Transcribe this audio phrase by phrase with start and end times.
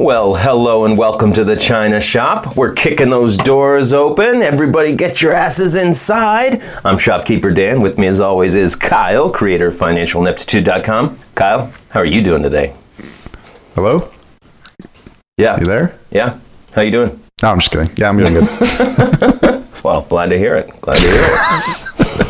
[0.00, 2.56] Well, hello and welcome to the China Shop.
[2.56, 4.42] We're kicking those doors open.
[4.42, 6.62] Everybody get your asses inside.
[6.84, 7.80] I'm shopkeeper Dan.
[7.80, 11.18] With me as always is Kyle, creator of financialineptitude.com.
[11.34, 12.76] Kyle, how are you doing today?
[13.74, 14.08] Hello?
[15.36, 15.58] Yeah.
[15.58, 15.98] You there?
[16.12, 16.38] Yeah.
[16.74, 17.20] How you doing?
[17.42, 17.90] No, I'm just kidding.
[17.96, 19.64] Yeah, I'm doing good.
[19.84, 20.80] Well, glad to hear it.
[20.80, 22.26] Glad to hear it.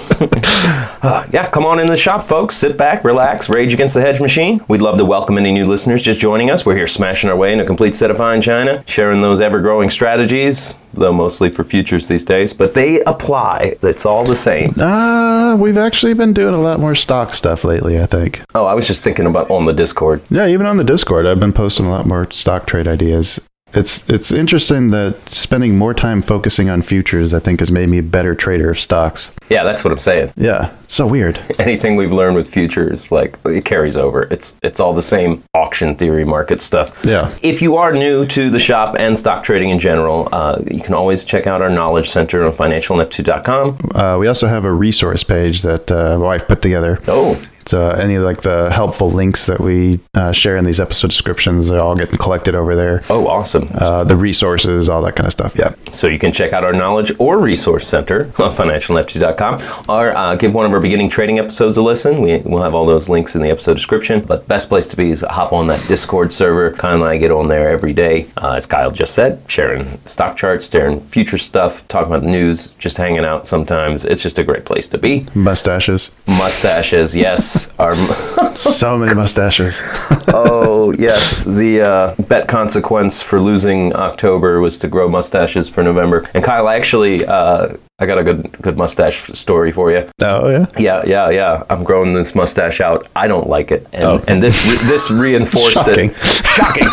[1.01, 2.57] Uh, yeah, come on in the shop, folks.
[2.57, 4.61] Sit back, relax, rage against the hedge machine.
[4.67, 6.67] We'd love to welcome any new listeners just joining us.
[6.67, 9.61] We're here smashing our way in a complete set of fine china, sharing those ever
[9.61, 13.75] growing strategies, though mostly for futures these days, but they apply.
[13.83, 14.75] It's all the same.
[14.79, 18.43] uh, we've actually been doing a lot more stock stuff lately, I think.
[18.55, 20.21] Oh, I was just thinking about on the Discord.
[20.31, 23.39] Yeah, even on the Discord, I've been posting a lot more stock trade ideas.
[23.75, 27.99] It's it's interesting that spending more time focusing on futures, I think, has made me
[27.99, 29.31] a better trader of stocks.
[29.49, 30.33] Yeah, that's what I'm saying.
[30.37, 31.39] Yeah, so weird.
[31.59, 34.23] Anything we've learned with futures, like it carries over.
[34.31, 37.05] It's it's all the same auction theory, market stuff.
[37.05, 37.37] Yeah.
[37.43, 40.95] If you are new to the shop and stock trading in general, uh, you can
[40.95, 43.91] always check out our knowledge center on financialineptitude.com.
[43.95, 47.01] Uh, we also have a resource page that uh, my wife put together.
[47.07, 47.41] Oh,
[47.75, 51.81] Uh, any like the helpful links that we uh, share in these episode descriptions are
[51.81, 53.03] all getting collected over there.
[53.11, 53.69] oh, awesome.
[53.75, 55.55] Uh, the resources, all that kind of stuff.
[55.57, 55.75] Yeah.
[55.93, 60.55] So you can check out our knowledge or resource center on financialineptitude.com or uh, give
[60.55, 62.21] one of our beginning trading episodes a listen.
[62.21, 64.21] We, we'll have all those links in the episode description.
[64.21, 66.73] But best place to be is hop on that Discord server.
[66.73, 70.37] Kyle and I get on there every day, uh, as Kyle just said, sharing stock
[70.37, 74.05] charts, sharing future stuff, talking about the news, just hanging out sometimes.
[74.05, 75.27] It's just a great place to be.
[75.35, 76.15] Mustaches.
[76.27, 77.58] Mustaches, yes.
[77.79, 77.95] Our
[78.57, 79.81] so many mustaches.
[80.29, 86.25] oh yes, the uh, bet consequence for losing October was to grow mustaches for November.
[86.35, 90.09] And Kyle, I actually, uh, I got a good good mustache story for you.
[90.23, 90.67] Oh, yeah.
[90.79, 91.65] Yeah, yeah, yeah.
[91.69, 93.09] I'm growing this mustache out.
[93.17, 94.25] I don't like it, and Oh.
[94.29, 96.11] and this re- this reinforced Shocking.
[96.11, 96.17] it.
[96.57, 96.87] Shocking.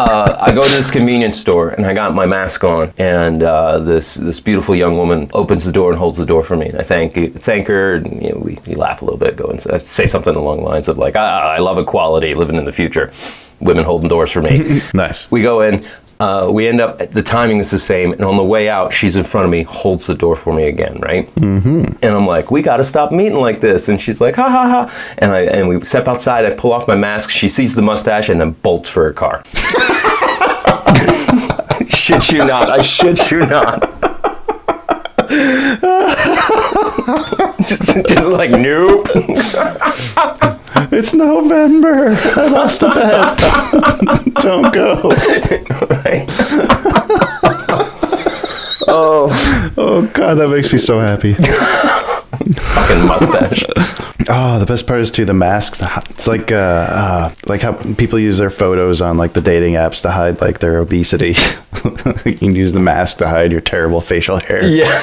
[0.00, 3.78] uh, I go to this convenience store and I got my mask on, and uh,
[3.78, 6.66] this this beautiful young woman opens the door and holds the door for me.
[6.70, 9.36] And I thank you, thank her, and you know, we, we laugh a little bit,
[9.36, 12.64] go and say, something along the lines of like, ah, I love equality, living in
[12.64, 13.12] the future.
[13.60, 14.80] Women holding doors for me.
[14.94, 15.30] Nice.
[15.30, 15.84] We go in.
[16.20, 16.98] Uh, we end up.
[16.98, 19.62] The timing is the same, and on the way out, she's in front of me,
[19.62, 21.32] holds the door for me again, right?
[21.36, 21.92] Mm-hmm.
[22.02, 24.68] And I'm like, "We got to stop meeting like this." And she's like, "Ha ha
[24.68, 26.44] ha!" And I and we step outside.
[26.44, 27.30] I pull off my mask.
[27.30, 29.44] She sees the mustache and then bolts for her car.
[31.88, 32.68] shit you not.
[32.68, 33.82] I shit you not.
[37.68, 39.06] just, just like nope.
[40.92, 42.08] It's November.
[42.36, 43.38] I lost a bet.
[44.42, 45.00] Don't go.
[48.88, 51.34] oh, Oh, God, that makes me so happy.
[51.34, 53.64] fucking mustache.
[54.30, 55.82] Oh, the best part is too the masks.
[56.10, 60.02] It's like uh, uh, like how people use their photos on like the dating apps
[60.02, 61.34] to hide like their obesity.
[62.24, 64.64] you can use the mask to hide your terrible facial hair.
[64.64, 65.00] Yeah.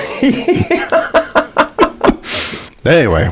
[2.85, 3.27] Anyway,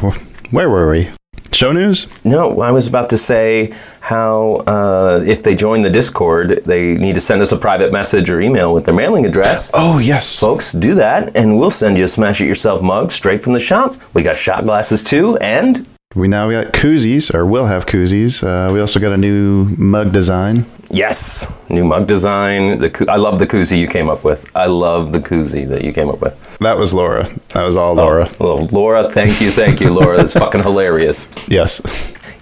[0.51, 1.09] where were we?
[1.51, 2.07] Show news?
[2.23, 7.15] No, I was about to say how uh, if they join the Discord, they need
[7.15, 9.71] to send us a private message or email with their mailing address.
[9.73, 10.39] Oh yes.
[10.39, 13.59] Folks, do that, and we'll send you a Smash It Yourself mug straight from the
[13.59, 13.95] shop.
[14.13, 18.43] We got shot glasses too, and We now got koozies, or will have koozies.
[18.43, 20.65] Uh, we also got a new mug design.
[20.91, 22.77] yes, new mug design.
[22.79, 24.49] The koo- I love the koozie you came up with.
[24.55, 26.57] I love the koozie that you came up with.
[26.59, 27.29] That was Laura.
[27.49, 28.29] That was all Laura.
[28.39, 30.17] Well, Laura, thank you, thank you, Laura.
[30.17, 31.27] That's fucking hilarious.
[31.47, 31.81] Yes.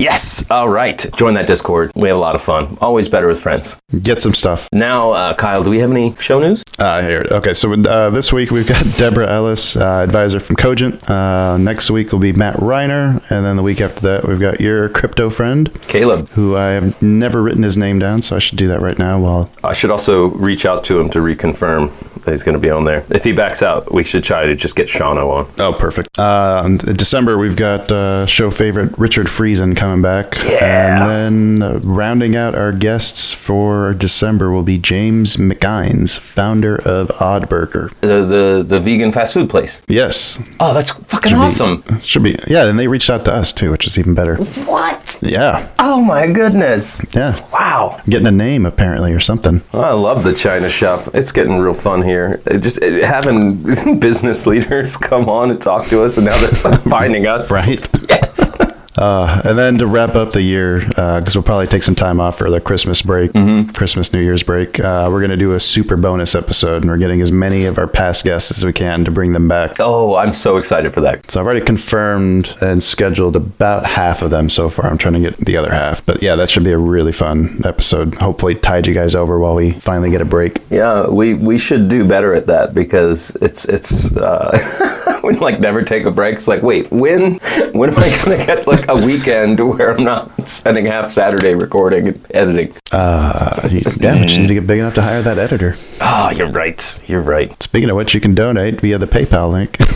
[0.02, 1.06] Yes, all right.
[1.16, 1.92] Join that Discord.
[1.96, 2.76] We have a lot of fun.
[2.82, 3.80] Always better with friends.
[4.02, 4.68] Get some stuff.
[4.74, 6.64] Now, uh, Kyle, do we have any show news?
[6.80, 7.24] Uh, here.
[7.30, 11.08] Okay, so uh, this week we've got Deborah Ellis, uh, advisor from Cogent.
[11.08, 14.60] Uh, next week will be Matt Reiner, and then the week after that we've got
[14.60, 16.30] your crypto friend, Caleb.
[16.30, 19.20] who I have never written his name down, so I should do that right now.
[19.20, 21.92] While I should also reach out to him to reconfirm
[22.24, 23.04] that he's going to be on there.
[23.12, 25.48] If he backs out, we should try to just get Shauno on.
[25.60, 26.18] oh, perfect.
[26.18, 30.36] Uh, in December we've got uh, show favorite Richard Friesen coming coming back.
[30.46, 31.10] Yeah.
[31.12, 37.12] And then uh, rounding out our guests for December will be James McInnes, founder of
[37.22, 37.92] Odd Burger.
[38.02, 39.84] The, the the vegan fast food place.
[39.88, 40.40] Yes.
[40.60, 42.02] Oh, that's fucking Should be- awesome.
[42.02, 42.38] Should be.
[42.48, 44.36] Yeah, and they reached out to us too, which is even better.
[44.38, 45.20] What?
[45.22, 45.70] Yeah.
[45.80, 47.06] Oh my goodness.
[47.14, 47.46] Yeah.
[47.52, 48.00] Wow.
[48.08, 49.62] Getting a name apparently or something.
[49.74, 51.10] I love the China shop.
[51.14, 52.42] It's getting real fun here.
[52.46, 53.64] It just it, having
[54.00, 57.52] business leaders come on and talk to us, and now they're finding us.
[57.52, 57.86] Right.
[58.10, 58.52] Yes.
[58.98, 62.38] Uh, and then to wrap up the year, because we'll probably take some time off
[62.38, 63.32] for the Christmas break,
[63.74, 66.98] Christmas New Year's break, uh, we're going to do a super bonus episode, and we're
[66.98, 69.76] getting as many of our past guests as we can to bring them back.
[69.80, 71.30] Oh, I'm so excited for that.
[71.32, 74.88] So I've already confirmed and scheduled about half of them so far.
[74.88, 77.62] I'm trying to get the other half, but yeah, that should be a really fun
[77.64, 78.16] episode.
[78.16, 80.60] Hopefully, tide you guys over while we finally get a break.
[80.70, 85.84] Yeah, we, we should do better at that because it's it's uh, we like never
[85.84, 86.36] take a break.
[86.36, 87.40] It's like, wait, when
[87.74, 92.08] when am I gonna get like a weekend where I'm not spending half Saturday recording
[92.10, 92.74] and editing?
[92.92, 95.76] Uh, you- yeah, we just need to get big enough to hire that editor.
[96.02, 97.00] Oh, you're right.
[97.08, 97.62] You're right.
[97.62, 99.78] Speaking of which, you can donate via the PayPal link.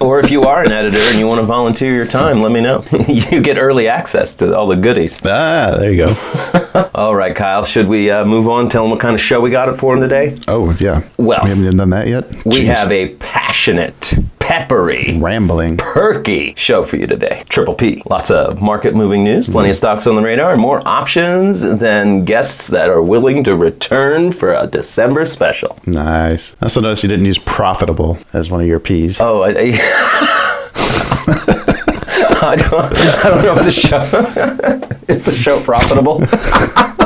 [0.00, 2.60] Or if you are an editor and you want to volunteer your time, let me
[2.60, 2.84] know.
[3.08, 5.20] you get early access to all the goodies.
[5.24, 6.90] ah, there you go.
[6.92, 7.62] All right, Kyle.
[7.62, 8.68] Should we uh, move on?
[8.68, 10.36] Tell them what kind of show we got it for them today.
[10.48, 11.02] Oh, yeah.
[11.18, 12.28] Well, we haven't done that yet.
[12.44, 12.66] We Jeez.
[12.74, 14.14] have a passionate,
[14.46, 15.76] peppery, rambling.
[15.76, 17.42] perky show for you today.
[17.48, 18.00] Triple P.
[18.08, 19.70] Lots of market moving news, plenty Mm-hmm.
[19.70, 24.30] of stocks on the radar, and more options than guests that are willing to return
[24.30, 25.76] for a December special.
[25.84, 26.54] Nice.
[26.60, 29.20] I also noticed you didn't use profitable as one of your P's.
[29.20, 29.72] Oh, I, I,
[32.38, 32.94] I don't,
[33.24, 36.20] I don't know if the show is the show profitable.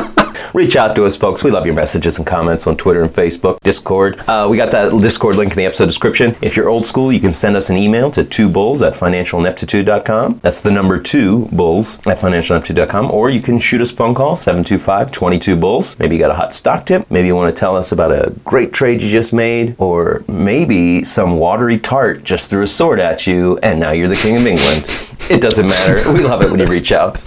[0.53, 1.45] Reach out to us, folks.
[1.45, 4.19] We love your messages and comments on Twitter and Facebook, Discord.
[4.27, 6.35] Uh, we got that Discord link in the episode description.
[6.41, 10.39] If you're old school, you can send us an email to two bulls at financialineptitude.com.
[10.41, 13.11] That's the number two bulls at financialineptitude.com.
[13.11, 15.97] Or you can shoot us a phone call, 725 22 bulls.
[15.99, 17.09] Maybe you got a hot stock tip.
[17.09, 19.75] Maybe you want to tell us about a great trade you just made.
[19.79, 24.15] Or maybe some watery tart just threw a sword at you and now you're the
[24.15, 24.85] king of England.
[25.29, 26.11] It doesn't matter.
[26.11, 27.17] We love it when you reach out.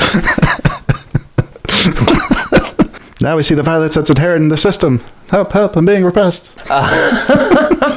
[3.24, 5.02] Now we see the violence that's inherent in the system.
[5.30, 6.52] Help, help, I'm being repressed.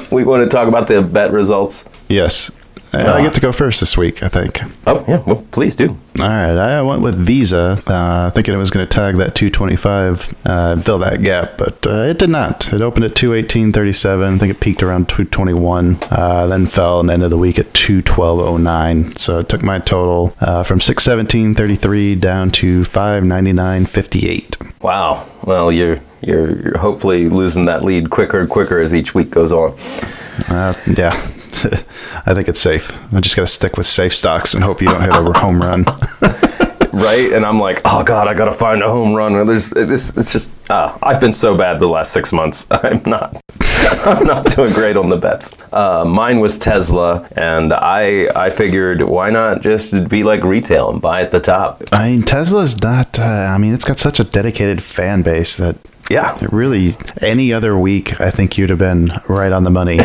[0.09, 1.87] We want to talk about the bet results.
[2.07, 2.49] Yes.
[2.93, 4.61] Uh, I get to go first this week, I think.
[4.85, 5.21] Oh, yeah.
[5.25, 5.89] Well, please do.
[6.19, 10.35] All right, I went with Visa, uh, thinking it was going to tag that 225,
[10.45, 12.73] uh, fill that gap, but uh, it did not.
[12.73, 14.35] It opened at 218.37.
[14.35, 19.17] I think it peaked around 221, uh, then fell and ended the week at 212.09.
[19.19, 24.81] So it took my total uh, from 617.33 down to 599.58.
[24.81, 25.27] Wow.
[25.43, 29.51] Well, you're you're, you're hopefully losing that lead quicker and quicker as each week goes
[29.51, 29.75] on.
[30.49, 31.11] Uh, yeah,
[32.25, 32.91] I think it's safe.
[33.13, 35.61] I just got to stick with safe stocks and hope you don't hit a home
[35.61, 35.85] run.
[36.93, 37.31] Right?
[37.31, 39.45] And I'm like, oh god, I gotta find a home run.
[39.45, 40.17] There's this.
[40.17, 42.65] It's just uh, I've been so bad the last six months.
[42.71, 43.39] I'm not.
[44.05, 45.55] I'm not doing great on the bets.
[45.73, 51.01] Uh, mine was Tesla, and I I figured why not just be like retail and
[51.01, 51.83] buy at the top.
[51.91, 53.19] I mean, Tesla's not.
[53.19, 55.75] Uh, I mean, it's got such a dedicated fan base that
[56.09, 56.37] Yeah.
[56.51, 59.97] really any other week, I think you'd have been right on the money.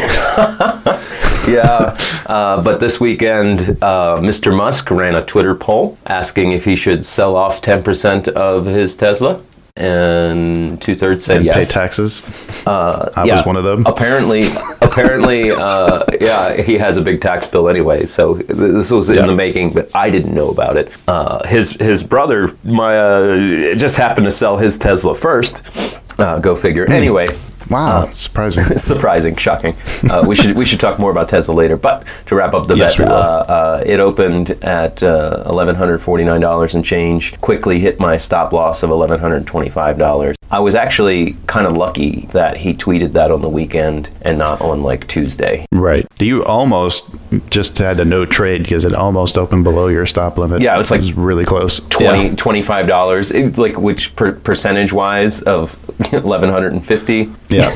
[1.48, 1.96] yeah.
[2.26, 4.56] Uh, but this weekend, uh, Mr.
[4.56, 9.40] Musk ran a Twitter poll asking if he should sell off 10% of his Tesla.
[9.74, 11.69] And two thirds said and yes.
[11.69, 12.20] pay taxes.
[12.67, 13.36] Uh, I yeah.
[13.36, 13.86] was one of them.
[13.86, 14.48] Apparently,
[14.82, 18.05] apparently, uh, yeah, he has a big tax bill anyway.
[18.05, 19.26] So this was in Yeah.
[19.26, 20.93] the making, but I didn't know about it.
[21.08, 25.98] Uh, his his brother, my, uh, just happened to sell his Tesla first.
[26.19, 26.84] Uh, go figure.
[26.84, 26.93] Hmm.
[26.93, 27.26] Anyway,
[27.70, 28.64] Wow, surprising.
[28.78, 29.76] surprising, shocking.
[30.08, 31.76] Uh, we should we should talk more about Tesla later.
[31.76, 35.98] But to wrap up the Yes, bet, uh, uh, it opened at uh, eleven hundred
[35.98, 37.38] forty nine dollars and change.
[37.40, 40.36] Quickly hit my stop loss of eleven hundred twenty five dollars.
[40.53, 44.61] I was actually kind of lucky that he tweeted that on the weekend and not
[44.61, 45.65] on like Tuesday.
[45.73, 46.06] right.
[46.21, 47.11] You almost
[47.51, 50.61] just had a no trade because it almost opened below your stop limit.
[50.63, 51.81] Yeah, it was like really close.
[51.89, 52.35] 20 Yeah.
[52.37, 55.75] 25 dollars it- like which per, percentage wise of
[56.13, 57.71] 1150 Yeah.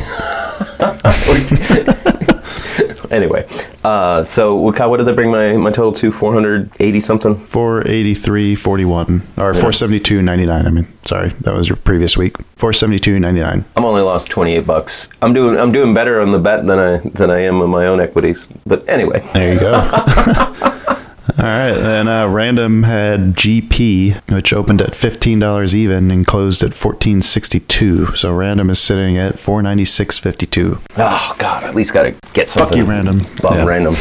[3.11, 3.47] anyway
[3.85, 9.53] uh, so what, what did that bring my, my total to 480 something 483.41 or
[9.53, 10.67] 472.99.
[10.67, 12.37] I mean, sorry, that was your previous week.
[12.57, 13.65] 472.99.
[13.77, 15.09] I'm only lost 28 bucks.
[15.23, 17.87] I'm doing I'm doing better on the bet than I than I am on my
[17.87, 18.47] own equities.
[18.67, 20.73] But anyway, There you go.
[21.39, 26.63] All right, then uh, Random had GP, which opened at fifteen dollars even and closed
[26.63, 28.15] at fourteen sixty two.
[28.15, 30.79] So Random is sitting at four ninety six fifty two.
[30.97, 32.69] oh god, at least got to get something.
[32.69, 33.19] Fuck you, Random.
[33.43, 33.65] Love Yeah.
[33.65, 33.97] random.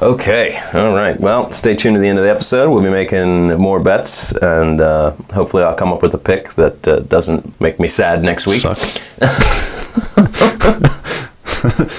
[0.00, 1.20] Okay, all right.
[1.20, 2.70] Well, stay tuned to the end of the episode.
[2.70, 6.88] We'll be making more bets, and uh, hopefully, I'll come up with a pick that
[6.88, 8.60] uh, doesn't make me sad next week.
[8.62, 8.78] Suck.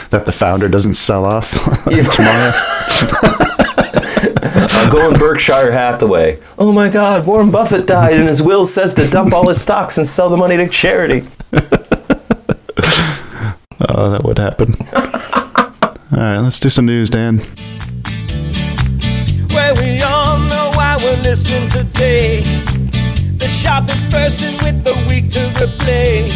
[0.09, 1.51] that the founder doesn't sell off
[2.15, 2.51] tomorrow.
[4.91, 6.37] I'll go in Berkshire Hathaway.
[6.59, 9.97] Oh my God, Warren Buffett died, and his will says to dump all his stocks
[9.97, 11.25] and sell the money to charity.
[13.93, 14.75] Oh, that would happen.
[14.93, 17.39] All right, let's do some news, Dan.
[19.49, 22.41] Well, we all know why we're listening today.
[23.37, 26.29] The shop is bursting with the week to replay.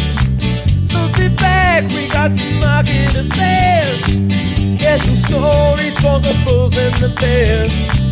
[0.88, 4.08] So sit back, we got some market affairs.
[4.82, 8.05] Yeah, some stories for the bulls and the bears.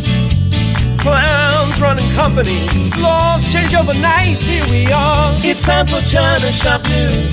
[1.05, 4.37] Clowns running companies, laws change overnight.
[4.41, 5.31] Here we are.
[5.37, 7.31] It's time for China Shop News.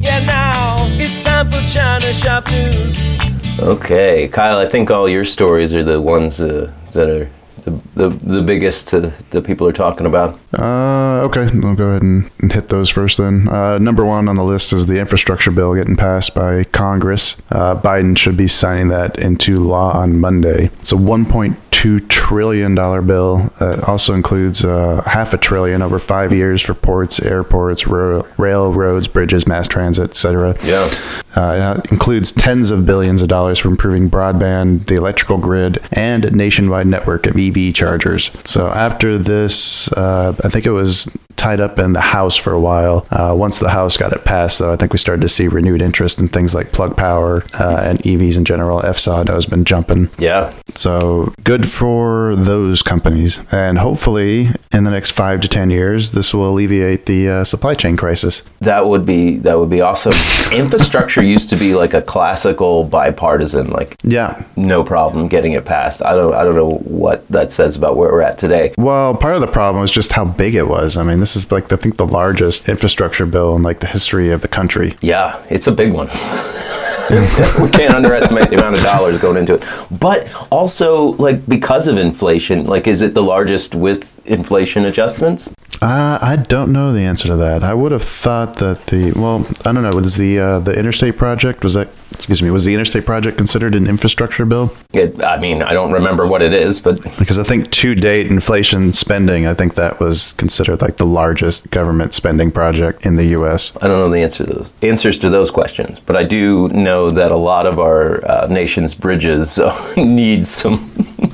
[0.00, 3.58] Yeah, now it's time for China Shop News.
[3.58, 7.30] Okay, Kyle, I think all your stories are the ones uh, that are
[7.64, 10.38] the, the, the biggest uh, that people are talking about.
[10.56, 13.48] Uh, okay, I'll go ahead and, and hit those first then.
[13.48, 17.36] Uh, number one on the list is the infrastructure bill getting passed by Congress.
[17.50, 20.66] Uh, Biden should be signing that into law on Monday.
[20.80, 23.50] It's a 1.2 trillion dollar bill.
[23.60, 29.06] That also includes uh, half a trillion over five years for ports, airports, ro- railroads,
[29.06, 30.54] bridges, mass transit, etc.
[30.64, 30.90] Yeah.
[31.36, 36.24] Uh, it includes tens of billions of dollars for improving broadband, the electrical grid, and
[36.24, 38.32] a nationwide network of EV chargers.
[38.44, 42.60] So after this, uh, I think it was tied up in the House for a
[42.60, 43.06] while.
[43.10, 45.80] Uh, once the House got it passed, though, I think we started to see renewed
[45.80, 48.80] interest in things like plug power uh, and EVs in general.
[48.82, 50.10] FSOD has been jumping.
[50.18, 50.52] Yeah.
[50.74, 53.40] So good for those companies.
[53.50, 57.74] And hopefully, in the next five to 10 years, this will alleviate the uh, supply
[57.74, 58.42] chain crisis.
[58.60, 60.12] That would be that would be awesome.
[60.52, 64.42] Infrastructure used to be like a classical bipartisan, like Yeah.
[64.56, 66.02] no problem getting it passed.
[66.02, 68.72] I don't I don't know what that says about where we're at today.
[68.76, 70.96] Well, part of the problem was just how big it was.
[70.96, 74.30] I mean, this is like I think the largest infrastructure bill in like the history
[74.30, 74.96] of the country.
[75.00, 76.08] Yeah, it's a big one.
[77.60, 79.64] we can't underestimate the amount of dollars going into it.
[79.98, 85.54] But also, like because of inflation, like is it the largest with inflation adjustments?
[85.80, 87.62] Uh, I don't know the answer to that.
[87.62, 89.90] I would have thought that the well, I don't know.
[89.90, 91.88] Was the uh, the interstate project was that?
[92.12, 92.50] Excuse me.
[92.50, 94.74] Was the interstate project considered an infrastructure bill?
[94.92, 98.26] It, I mean, I don't remember what it is, but Because I think to date
[98.26, 103.26] inflation spending, I think that was considered like the largest government spending project in the
[103.26, 103.72] U.S.
[103.80, 106.00] I don't know the answer to those answers to those questions.
[106.00, 110.76] But I do know that a lot of our uh, nation's bridges uh, need some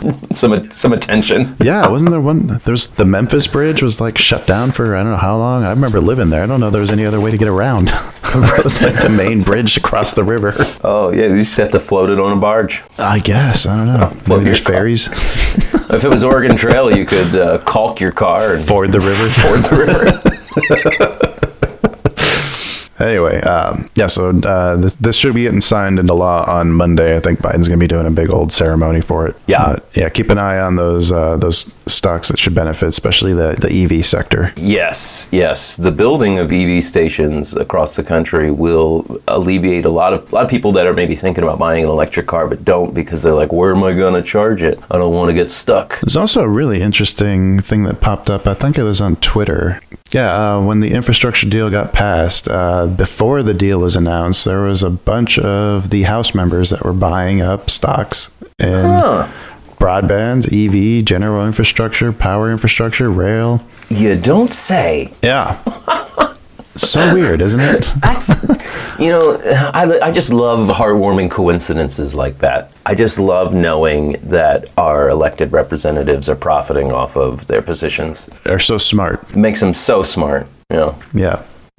[0.33, 1.57] some some attention.
[1.61, 2.61] Yeah, wasn't there one?
[2.65, 5.65] There's the Memphis Bridge was like shut down for I don't know how long.
[5.65, 6.43] I remember living there.
[6.43, 7.89] I don't know there was any other way to get around.
[8.25, 10.55] it was like the main bridge across the river.
[10.83, 12.83] Oh yeah, you just have to float it on a barge.
[12.99, 14.09] I guess I don't know.
[14.09, 15.09] float Maybe there's ferries.
[15.91, 19.29] If it was Oregon Trail, you could uh, caulk your car and Ford the river.
[19.29, 21.54] ford the river.
[22.99, 27.17] Anyway, um, yeah, so uh, this, this should be getting signed into law on Monday.
[27.17, 29.37] I think Biden's going to be doing a big old ceremony for it.
[29.47, 29.75] Yeah.
[29.75, 33.57] But, yeah, keep an eye on those uh, those stocks that should benefit, especially the,
[33.61, 34.53] the EV sector.
[34.57, 35.77] Yes, yes.
[35.77, 40.45] The building of EV stations across the country will alleviate a lot of a lot
[40.45, 43.35] of people that are maybe thinking about buying an electric car but don't because they're
[43.35, 44.79] like, where am I going to charge it?
[44.91, 46.01] I don't want to get stuck.
[46.01, 48.47] There's also a really interesting thing that popped up.
[48.47, 49.81] I think it was on Twitter.
[50.15, 54.63] Yeah, uh, when the infrastructure deal got passed, uh, before the deal was announced, there
[54.63, 58.31] was a bunch of the House members that were buying up stocks
[58.61, 59.27] in Huh.
[59.81, 63.61] broadband, EV, general infrastructure, power infrastructure, rail.
[63.91, 65.13] You don't say.
[65.21, 65.59] Yeah.
[66.77, 67.83] so weird, isn't it?
[68.01, 68.43] That's,
[68.99, 69.39] you know,
[69.75, 72.71] I, I just love heartwarming coincidences like that.
[72.87, 78.27] I just love knowing that our elected representatives are profiting off of their positions.
[78.45, 79.23] They're so smart.
[79.31, 80.99] It makes them so smart, you know.
[81.13, 81.43] Yeah.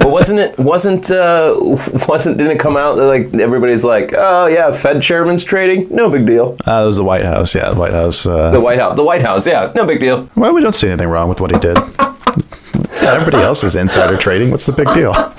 [0.00, 0.58] well, wasn't it?
[0.58, 1.54] Wasn't uh,
[2.08, 2.38] wasn't?
[2.38, 6.26] Didn't it come out that like everybody's like, oh yeah, Fed chairman's trading, no big
[6.26, 6.56] deal.
[6.66, 7.54] Uh, it was the White House.
[7.54, 8.26] Yeah, the White House.
[8.26, 10.28] Uh, The White House, the White House, yeah, no big deal.
[10.36, 11.76] well, we don't see anything wrong with what he did.
[13.02, 14.50] Everybody else is insider trading.
[14.50, 15.12] What's the big deal?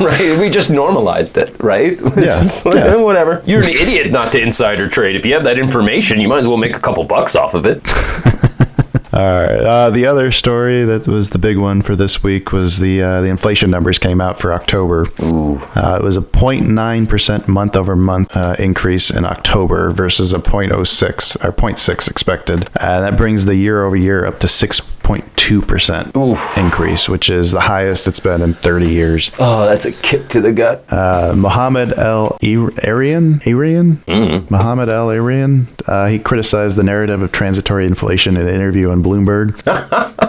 [0.00, 0.38] right?
[0.38, 1.98] We just normalized it, right?
[2.16, 2.86] Yeah, like, yeah.
[2.86, 3.42] eh, whatever.
[3.46, 5.16] You're an idiot not to insider trade.
[5.16, 7.66] If you have that information, you might as well make a couple bucks off of
[7.66, 7.82] it.
[9.14, 9.60] All right.
[9.60, 13.20] Uh, the other story that was the big one for this week was the uh,
[13.20, 15.06] the inflation numbers came out for October.
[15.22, 15.58] Ooh.
[15.76, 20.40] Uh, it was a 0.9 percent month over month uh, increase in October versus a
[20.40, 22.68] 0.06 or 0.6 expected.
[22.76, 26.16] Uh, that brings the year over year up to 6.2 percent
[26.56, 29.30] increase, which is the highest it's been in 30 years.
[29.38, 30.84] Oh, that's a kick to the gut.
[30.88, 35.68] Uh, Mohammed El Arian, Erian, Mohammed El Arian.
[35.86, 39.54] Uh, he criticized the narrative of transitory inflation in an interview on Bloomberg.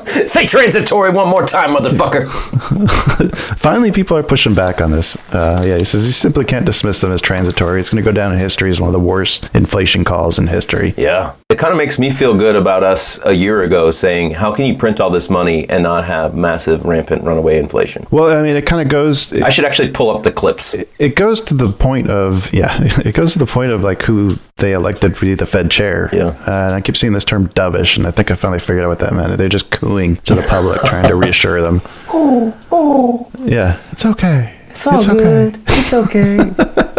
[0.28, 2.28] Say transitory one more time, motherfucker.
[3.58, 5.16] Finally, people are pushing back on this.
[5.34, 7.80] Uh, yeah, he says you simply can't dismiss them as transitory.
[7.80, 10.48] It's going to go down in history as one of the worst inflation calls in
[10.48, 10.94] history.
[10.98, 11.34] Yeah.
[11.50, 14.66] It kind of makes me feel good about us a year ago saying, how can
[14.66, 18.06] you print all this money and not have massive, rampant runaway inflation?
[18.12, 19.34] Well, I mean, it kind of goes.
[19.42, 20.76] I should actually pull up the clips.
[21.00, 24.38] it goes to the point of yeah it goes to the point of like who
[24.58, 26.28] they elected to be the fed chair Yeah.
[26.48, 28.90] uh, and i keep seeing this term dovish and i think i finally figured out
[28.90, 33.30] what that meant they're just cooing to the public trying to reassure them Oh, oh.
[33.46, 35.62] yeah it's okay it's, all okay good.
[35.68, 36.38] It's okay.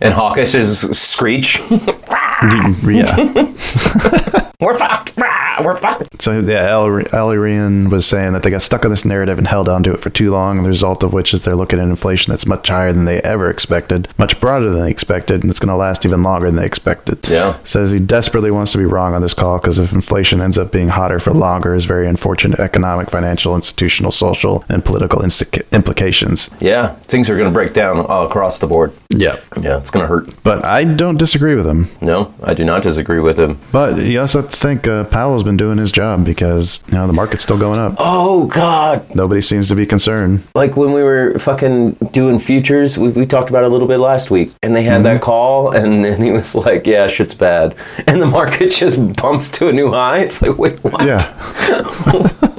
[0.00, 1.60] and Hawkish is screech.
[2.38, 2.90] Mm-hmm.
[2.92, 3.16] yeah
[4.60, 5.14] We're fucked.
[5.64, 6.22] We're fucked.
[6.22, 9.82] so yeah El-Erian was saying that they got stuck on this narrative and held on
[9.82, 12.46] to it for too long the result of which is they're looking at inflation that's
[12.46, 15.74] much higher than they ever expected much broader than they expected and it's going to
[15.74, 17.56] last even longer than they expected Yeah.
[17.64, 20.70] says he desperately wants to be wrong on this call because if inflation ends up
[20.70, 25.22] being hotter for longer, is very unfortunate economic, financial, institutional, social, and political
[25.72, 26.50] implications.
[26.60, 26.94] Yeah.
[27.08, 28.92] Things are going to break down all across the board.
[29.10, 29.40] Yeah.
[29.60, 29.80] Yeah.
[29.88, 30.42] It's going to hurt.
[30.42, 31.88] But I don't disagree with him.
[32.02, 33.58] No, I do not disagree with him.
[33.72, 37.06] But you also have to think uh, Powell's been doing his job because you know
[37.06, 37.94] the market's still going up.
[37.96, 39.14] Oh, God.
[39.14, 40.42] Nobody seems to be concerned.
[40.54, 43.96] like when we were fucking doing futures, we, we talked about it a little bit
[43.96, 47.74] last week, and they had that call, and, and he was like, "Yeah, shit's bad,"
[48.06, 50.18] and the market just bumps to a new high.
[50.18, 51.06] It's like, wait, what?
[51.06, 51.18] Yeah.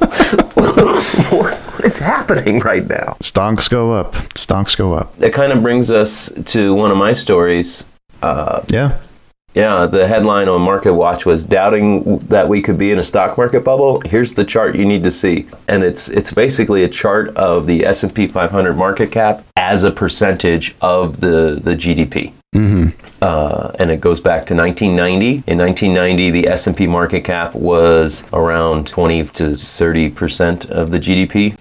[1.90, 3.18] what is happening right now?
[3.22, 4.14] Stonks go up.
[4.36, 5.16] Stonks go up.
[5.18, 7.86] That kind of brings us to one of my stories.
[8.22, 8.98] Uh, Yeah.
[9.56, 13.38] yeah, the headline on Market Watch was doubting that we could be in a stock
[13.38, 14.02] market bubble.
[14.06, 17.86] Here's the chart you need to see, and it's it's basically a chart of the
[17.86, 22.34] S and P 500 market cap as a percentage of the the GDP.
[23.22, 25.44] Uh, and it goes back to 1990.
[25.52, 31.56] In 1990, the S&P market cap was around 20 to 30 percent of the GDP.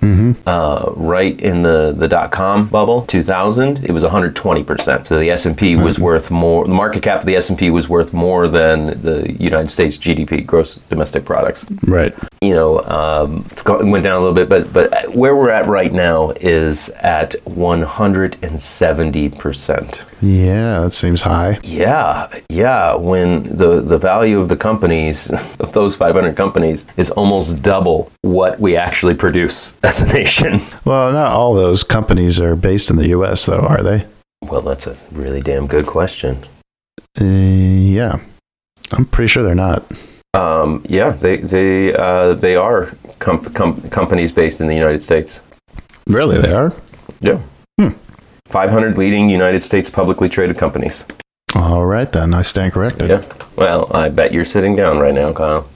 [0.46, 5.06] Uh, right in the the dot com bubble, 2000, it was 120 percent.
[5.06, 6.64] So the S&P was worth more.
[6.64, 10.76] The market cap of the S&P was worth more than the United States GDP, gross
[10.90, 12.14] domestic products Right.
[12.40, 15.66] you know, um, it's go- went down a little bit, but but where we're at
[15.66, 20.04] right now is at 170 percent.
[20.20, 21.58] Yeah, that seems high.
[21.62, 22.94] Yeah, yeah.
[22.94, 28.58] When the the value of the companies of those 500 companies is almost double what
[28.60, 30.58] we actually produce as a nation.
[30.84, 34.06] Well, not all those companies are based in the U.S., though, are they?
[34.42, 36.38] Well, that's a really damn good question.
[37.20, 38.20] Uh, yeah.
[38.92, 39.84] I'm pretty sure they're not.
[40.34, 45.42] Um, yeah, they they uh, they are com- com- companies based in the United States.
[46.06, 46.72] Really, they are?
[47.20, 47.42] Yeah.
[48.48, 51.04] 500 leading United States publicly traded companies.
[51.54, 52.34] All right, then.
[52.34, 53.10] I stand corrected.
[53.10, 53.22] Yeah.
[53.56, 55.68] Well, I bet you're sitting down right now, Kyle.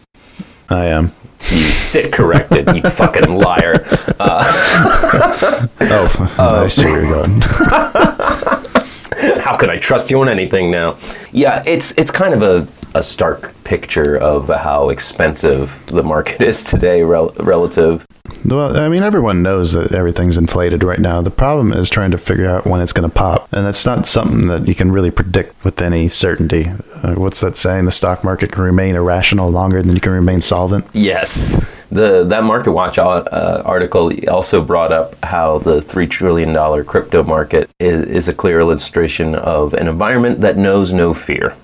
[0.68, 1.12] I am.
[1.50, 3.84] You sit corrected, you fucking liar.
[5.84, 7.40] Oh, uh, I um, see where you're going.
[9.40, 10.96] How can I trust you on anything now?
[11.32, 16.64] Yeah, it's it's kind of a, a stark picture of how expensive the market is
[16.64, 18.06] today rel- relative.
[18.44, 21.22] Well, I mean, everyone knows that everything's inflated right now.
[21.22, 23.48] The problem is trying to figure out when it's going to pop.
[23.52, 26.66] And that's not something that you can really predict with any certainty.
[27.02, 27.84] Uh, what's that saying?
[27.84, 30.86] The stock market can remain irrational longer than you can remain solvent.
[30.92, 31.56] Yes.
[31.90, 37.22] The that Market Watch uh, article also brought up how the three trillion dollar crypto
[37.22, 41.54] market is, is a clear illustration of an environment that knows no fear.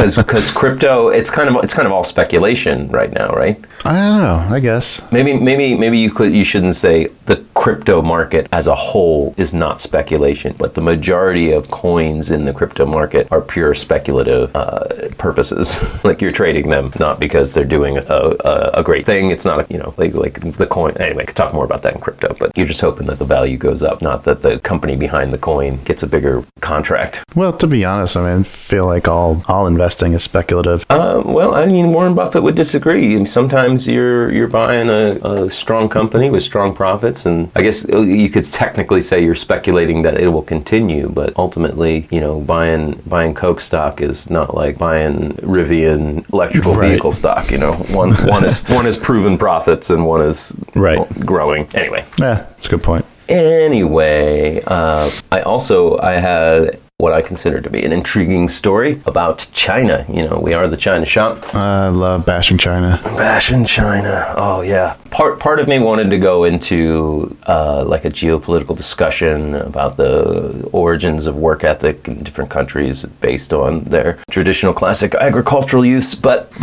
[0.00, 3.58] Because crypto, it's kind of it's kind of all speculation right now, right?
[3.84, 4.54] I don't know.
[4.54, 5.00] I guess.
[5.12, 9.52] Maybe maybe maybe you could you shouldn't say the crypto market as a whole is
[9.52, 14.88] not speculation, but the majority of coins in the crypto market are pure speculative uh,
[15.18, 16.02] purposes.
[16.04, 19.30] like you're trading them not because they're doing a, a, a great thing.
[19.30, 20.96] It's not a, you know like like the coin.
[20.96, 23.26] Anyway, I could talk more about that in crypto, but you're just hoping that the
[23.26, 27.22] value goes up, not that the company behind the coin gets a bigger contract.
[27.36, 30.86] Well, to be honest, I mean, I feel like all all investing is speculative.
[30.88, 33.22] Uh, well, I mean, Warren Buffett would disagree.
[33.26, 38.00] Sometimes you're you're buying a, a strong company with strong profits, and I guess uh,
[38.00, 43.00] you could technically say you're speculating that it will continue, but ultimately, you know, buying
[43.06, 46.90] buying Coke stock is not like buying Rivian electrical Right.
[46.90, 47.50] vehicle stock.
[47.50, 50.98] You know, one one is one is proven profits and one is Right.
[51.26, 51.66] growing.
[51.74, 53.04] Anyway, Yeah, that's a good point.
[53.28, 59.48] Anyway, uh, I also I had what I consider to be an intriguing story about
[59.52, 60.04] China.
[60.08, 61.54] You know, we are the China shop.
[61.54, 63.00] I love bashing China.
[63.02, 64.34] Bashing China.
[64.36, 64.96] Oh yeah.
[65.10, 70.68] Part part of me wanted to go into uh, like a geopolitical discussion about the
[70.72, 76.52] origins of work ethic in different countries based on their traditional classic agricultural use, but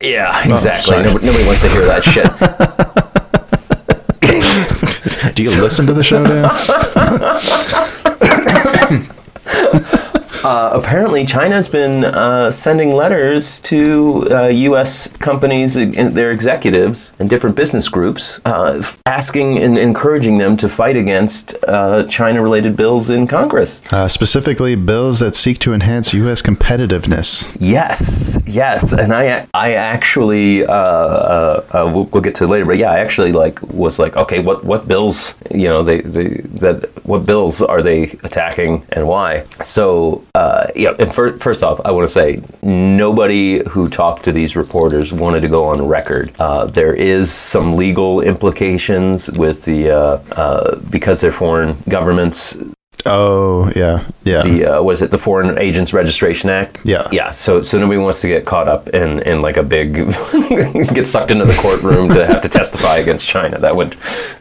[0.00, 0.94] yeah, exactly.
[0.94, 1.04] sorry.
[1.04, 2.26] nobody, nobody wants to hear that shit.
[5.34, 7.92] Do you listen to the show, Dan?
[10.44, 15.08] Uh, apparently, China's been uh, sending letters to uh, U.S.
[15.18, 20.96] companies, uh, their executives, and different business groups, uh, asking and encouraging them to fight
[20.96, 23.82] against uh, China-related bills in Congress.
[23.92, 26.42] Uh, specifically, bills that seek to enhance U.S.
[26.42, 27.56] competitiveness.
[27.60, 32.64] Yes, yes, and I, I actually, uh, uh, uh, we'll, we'll get to it later,
[32.64, 36.28] but yeah, I actually like was like, okay, what what bills, you know, they, they
[36.58, 39.44] that what bills are they attacking and why?
[39.60, 44.32] So, uh, yeah, and fir- first off, I want to say nobody who talked to
[44.32, 46.32] these reporters wanted to go on record.
[46.38, 52.56] Uh, there is some legal implications with the uh, uh, because they're foreign governments
[53.06, 54.42] Oh, yeah, yeah.
[54.42, 56.78] the uh, was it the Foreign Agents Registration Act?
[56.84, 57.08] Yeah.
[57.12, 57.30] yeah.
[57.30, 59.94] So so nobody wants to get caught up in in like a big
[60.94, 63.58] get sucked into the courtroom to have to testify against China.
[63.58, 63.92] That would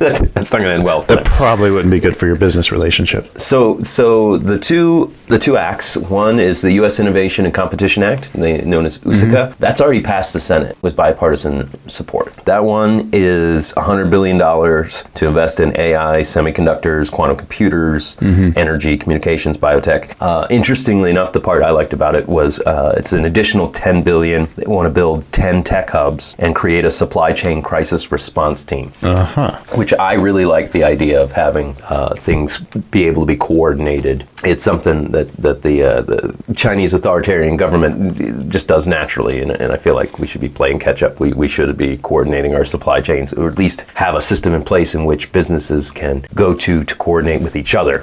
[0.00, 1.32] that, that's not going to end well for that them.
[1.32, 3.38] probably wouldn't be good for your business relationship.
[3.38, 5.96] So so the two the two acts.
[5.96, 6.98] One is the U.S.
[7.00, 9.56] Innovation and Competition Act, known as USICA.
[9.58, 12.34] That's already passed the Senate with bipartisan support.
[12.46, 17.46] That one is 100 billion dollars to invest in AI, semiconductors, quantum
[17.80, 18.16] computers,
[18.56, 20.14] energy, communications, biotech.
[20.20, 24.02] Uh, interestingly enough, the part I liked about it was uh, it's an additional 10
[24.02, 24.48] billion.
[24.56, 28.92] They want to build 10 tech hubs and create a supply chain crisis response team
[29.02, 29.50] Uh huh.
[29.76, 32.58] which I really like the idea of having uh, things
[32.90, 34.26] be able to be coordinated.
[34.42, 39.70] It's something that that the uh, the Chinese authoritarian government just does naturally, and, and
[39.70, 41.20] I feel like we should be playing catch up.
[41.20, 44.62] We we should be coordinating our supply chains, or at least have a system in
[44.62, 48.02] place in which businesses can go to to coordinate with each other.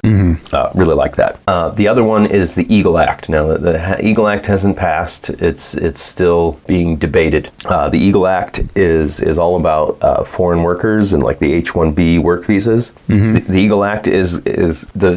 [0.53, 1.39] Uh, really like that.
[1.47, 3.27] Uh, the other one is the Eagle Act.
[3.29, 5.29] Now the, the Eagle Act hasn't passed.
[5.49, 7.49] It's it's still being debated.
[7.65, 11.75] Uh, the Eagle Act is is all about uh, foreign workers and like the H
[11.75, 12.93] one B work visas.
[13.33, 15.11] The, the Eagle Act is is the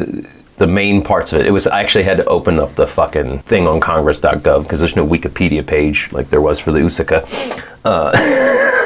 [0.57, 1.47] the main parts of it.
[1.47, 4.95] It was I actually had to open up the fucking thing on Congress.gov because there's
[4.95, 7.21] no Wikipedia page like there was for the USICA.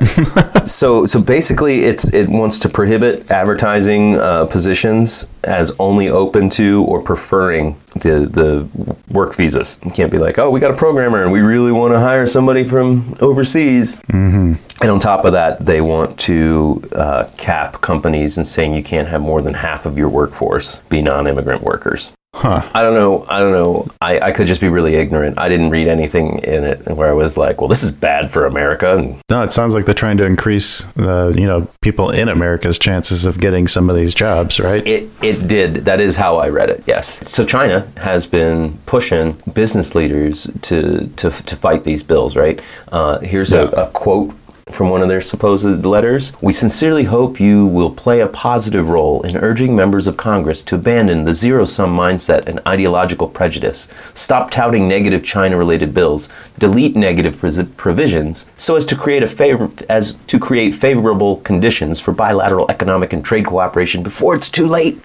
[0.68, 6.84] So, so basically, it's it wants to prohibit advertising uh, positions as only open to
[6.84, 8.68] or preferring the the
[9.08, 9.78] work visas.
[9.84, 12.26] You can't be like, oh, we got a programmer and we really want to hire
[12.26, 13.96] somebody from overseas.
[13.96, 14.54] Mm-hmm.
[14.82, 19.08] And on top of that, they want to uh, cap companies and saying you can't
[19.08, 22.12] have more than half of your workforce be non-immigrant workers.
[22.34, 22.68] Huh.
[22.74, 23.24] I don't know.
[23.28, 23.88] I don't know.
[24.02, 25.38] I, I could just be really ignorant.
[25.38, 28.44] I didn't read anything in it where I was like, well, this is bad for
[28.44, 29.16] America.
[29.30, 33.24] No, it sounds like they're trying to increase the you know people in America's chances
[33.24, 34.86] of getting some of these jobs, right?
[34.86, 35.86] It it did.
[35.86, 36.84] That is how I read it.
[36.86, 37.28] Yes.
[37.28, 42.36] So China has been pushing business leaders to to, to fight these bills.
[42.36, 42.60] Right.
[42.92, 44.34] Uh, here's a, a quote.
[44.70, 49.22] From one of their supposed letters, we sincerely hope you will play a positive role
[49.22, 54.50] in urging members of Congress to abandon the zero sum mindset and ideological prejudice, stop
[54.50, 56.28] touting negative China related bills,
[56.58, 57.40] delete negative
[57.76, 63.12] provisions, so as to create a favor- as to create favorable conditions for bilateral economic
[63.12, 65.00] and trade cooperation before it's too late.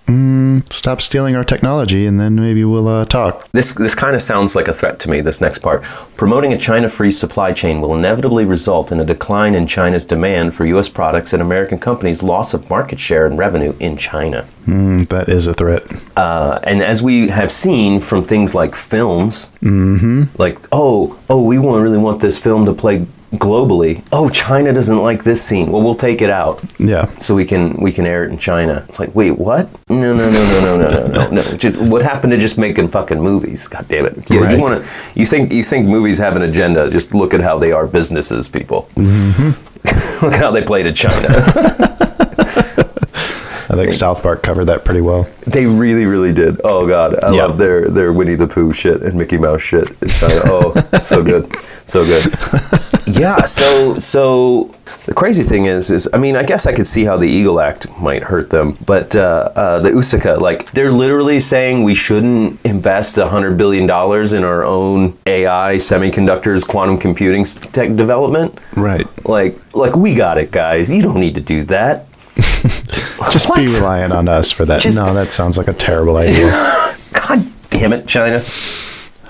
[0.70, 3.48] Stop stealing our technology, and then maybe we'll uh, talk.
[3.54, 5.22] This this kind of sounds like a threat to me.
[5.22, 5.84] This next part,
[6.16, 10.66] promoting a China-free supply chain will inevitably result in a decline in China's demand for
[10.66, 10.90] U.S.
[10.90, 14.48] products and American companies' loss of market share and revenue in China.
[14.66, 15.84] Mm, that is a threat.
[16.18, 19.52] Uh, and as we have seen from things like films,
[20.38, 24.04] like oh oh we really want this film to play globally.
[24.12, 25.72] Oh, China doesn't like this scene.
[25.72, 27.10] Well, we'll take it out Yeah.
[27.20, 28.84] so we can we can air it in China.
[28.88, 29.70] It's like, wait, what?
[29.90, 31.42] No, no, no, no, no, no, no, no, no.
[31.58, 33.68] Just, what happened to just making fucking movies?
[33.68, 34.30] God damn it!
[34.30, 34.56] You, Right.
[34.56, 35.20] you want to?
[35.20, 36.90] You think you think movies have an agenda?
[36.90, 38.90] Just look at how they are businesses, people.
[38.96, 39.52] Mm-hmm.
[40.26, 41.28] look at how they play to China.
[43.70, 45.24] I think South Park covered that pretty well.
[45.48, 46.62] they really, really did.
[46.64, 47.46] Oh God, I Yeah.
[47.46, 50.42] love their their Winnie the Pooh shit and Mickey Mouse shit in China.
[50.46, 52.24] Oh, so good, so good.
[53.06, 53.46] Yeah.
[53.46, 54.74] So so
[55.06, 57.60] The crazy thing is, is I mean, I guess I could see how the Eagle
[57.60, 62.60] Act might hurt them, but uh, uh, the USICA, like, they're literally saying we shouldn't
[62.66, 68.58] invest $100 billion in our own AI, semiconductors, quantum computing tech development.
[68.78, 69.06] Right.
[69.28, 70.90] Like, like we got it, guys.
[70.92, 72.06] You don't need to do that.
[73.32, 73.58] Just What?
[73.60, 74.82] be reliant on us for that.
[74.82, 76.48] Just- no, that sounds like a terrible idea.
[77.14, 78.44] God damn it, China.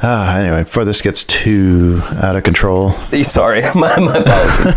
[0.02, 2.92] Ah, anyway, before this gets too out of control,
[3.24, 4.76] Sorry, my, my apologies.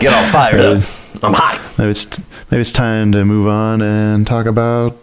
[0.00, 0.82] Get all fired up.
[1.22, 1.60] I'm hot.
[1.78, 2.18] maybe it's
[2.50, 4.96] maybe it's time to move on and talk about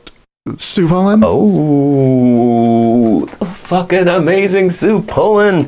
[0.57, 1.23] Sue Pullen.
[1.25, 5.67] Oh, fucking amazing Sue Pullen.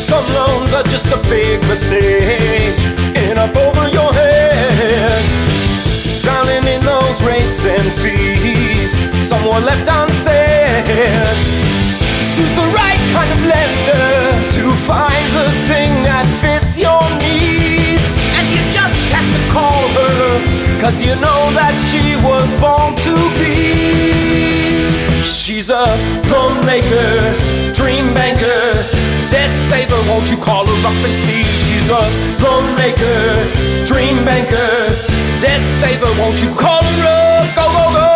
[0.00, 2.76] Some loans are just a big mistake,
[3.16, 5.22] and up over your head.
[6.22, 8.19] Drowning in those rates and fees,
[9.22, 10.86] some were left unsaid.
[12.32, 18.06] Sue's the right kind of lender to find the thing that fits your needs.
[18.38, 23.14] And you just have to call her, cause you know that she was born to
[23.36, 24.00] be.
[25.22, 25.84] She's a
[26.32, 27.36] loan maker,
[27.74, 28.62] dream banker,
[29.28, 30.00] debt saver.
[30.08, 31.44] Won't you call her up and see?
[31.66, 32.04] She's a
[32.40, 34.72] loan maker, dream banker,
[35.38, 36.08] debt saver.
[36.18, 37.54] Won't you call her up?
[37.54, 38.09] Go, go, go.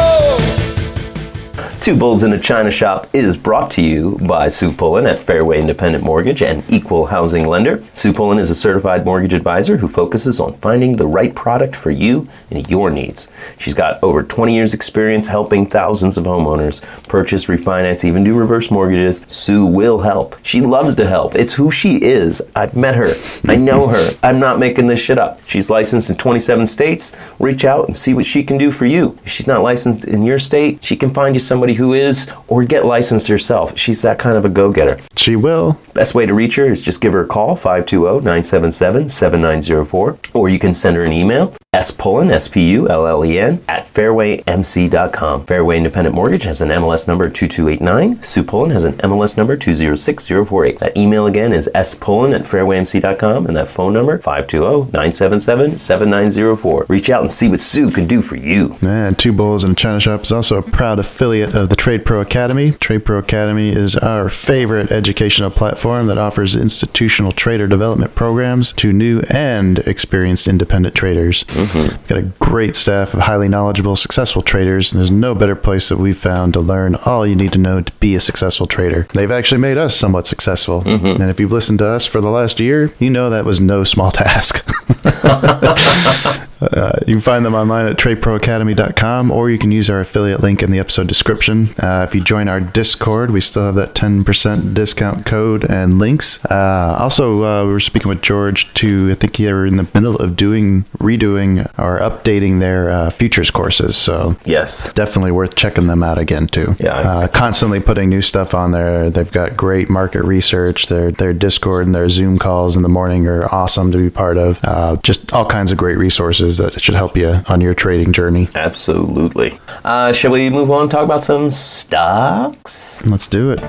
[1.84, 5.60] Two Bulls in a China Shop is brought to you by Sue Pullen at Fairway
[5.60, 7.84] Independent Mortgage and Equal Housing Lender.
[7.92, 11.90] Sue Pullen is a certified mortgage advisor who focuses on finding the right product for
[11.90, 13.30] you and your needs.
[13.58, 18.70] She's got over 20 years experience helping thousands of homeowners purchase, refinance, even do reverse
[18.70, 19.22] mortgages.
[19.28, 20.38] Sue will help.
[20.42, 21.34] She loves to help.
[21.34, 22.40] It's who she is.
[22.56, 23.12] I've met her.
[23.46, 24.16] I know her.
[24.22, 25.38] I'm not making this shit up.
[25.46, 27.14] She's licensed in 27 states.
[27.38, 29.18] Reach out and see what she can do for you.
[29.26, 32.64] If she's not licensed in your state, she can find you somebody who is or
[32.64, 33.78] get licensed herself.
[33.78, 34.98] She's that kind of a go-getter.
[35.16, 35.78] She will.
[35.94, 40.74] Best way to reach her is just give her a call, 520-977-7904, or you can
[40.74, 45.46] send her an email, spullen, S-P-U-L-L-E-N, at fairwaymc.com.
[45.46, 48.22] Fairway Independent Mortgage has an MLS number 2289.
[48.22, 50.80] Sue Pullen has an MLS number 206048.
[50.80, 56.88] That email again is spullen at fairwaymc.com, and that phone number, 520-977-7904.
[56.88, 58.74] Reach out and see what Sue can do for you.
[58.82, 62.04] And Two Bulls in a China Shop is also a proud affiliate of the Trade
[62.04, 62.72] Pro Academy.
[62.72, 68.92] Trade Pro Academy is our favorite educational platform that offers institutional trader development programs to
[68.92, 71.44] new and experienced independent traders.
[71.54, 75.88] We've got a great staff of highly knowledgeable, successful traders, and there's no better place
[75.88, 79.06] that we've found to learn all you need to know to be a successful trader.
[79.12, 80.82] They've actually made us somewhat successful.
[80.82, 81.22] Mm-hmm.
[81.22, 83.84] And if you've listened to us for the last year, you know that was no
[83.84, 84.64] small task.
[86.72, 90.62] Uh, you can find them online at tradeproacademy.com or you can use our affiliate link
[90.62, 91.74] in the episode description.
[91.78, 96.44] Uh, if you join our Discord, we still have that 10% discount code and links.
[96.46, 99.86] Uh, also, uh, we were speaking with George to, I think they were in the
[99.94, 103.96] middle of doing, redoing, or updating their uh, futures courses.
[103.96, 104.92] So Yes.
[104.92, 106.76] definitely worth checking them out again too.
[106.78, 109.10] Yeah, uh, constantly putting new stuff on there.
[109.10, 110.86] They've got great market research.
[110.86, 114.36] Their their Discord and their Zoom calls in the morning are awesome to be part
[114.36, 114.58] of.
[114.64, 118.48] Uh, just all kinds of great resources that should help you on your trading journey.
[118.54, 119.52] Absolutely.
[119.84, 123.04] Uh, shall we move on and talk about some stocks?
[123.06, 123.60] Let's do it.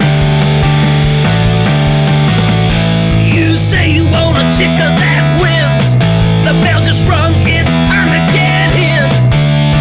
[3.35, 5.97] You say you want a ticker that wins.
[6.45, 9.09] The bell just rung, it's time to get in.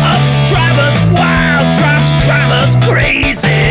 [0.03, 3.64] Ups drive us wild, drops drive us crazy.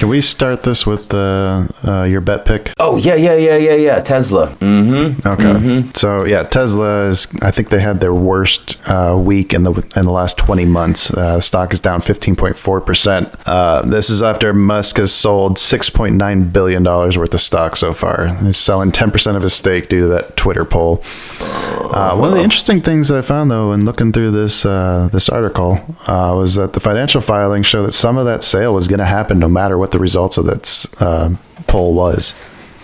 [0.00, 2.72] Can we start this with uh, uh, your bet pick?
[2.80, 4.00] Oh, yeah, yeah, yeah, yeah, yeah.
[4.00, 4.48] Tesla.
[4.56, 5.28] Mm-hmm.
[5.28, 5.90] Okay.
[5.94, 7.28] So yeah, Tesla is.
[7.42, 11.10] I think they had their worst uh, week in the in the last twenty months.
[11.10, 13.30] Uh, the stock is down fifteen point four percent.
[13.44, 17.92] This is after Musk has sold six point nine billion dollars worth of stock so
[17.92, 18.28] far.
[18.36, 21.04] He's selling ten percent of his stake due to that Twitter poll.
[21.40, 25.10] Uh, one of the interesting things that I found though, in looking through this uh,
[25.12, 28.88] this article, uh, was that the financial filings show that some of that sale was
[28.88, 31.34] going to happen no matter what the results of that uh,
[31.66, 32.34] poll was.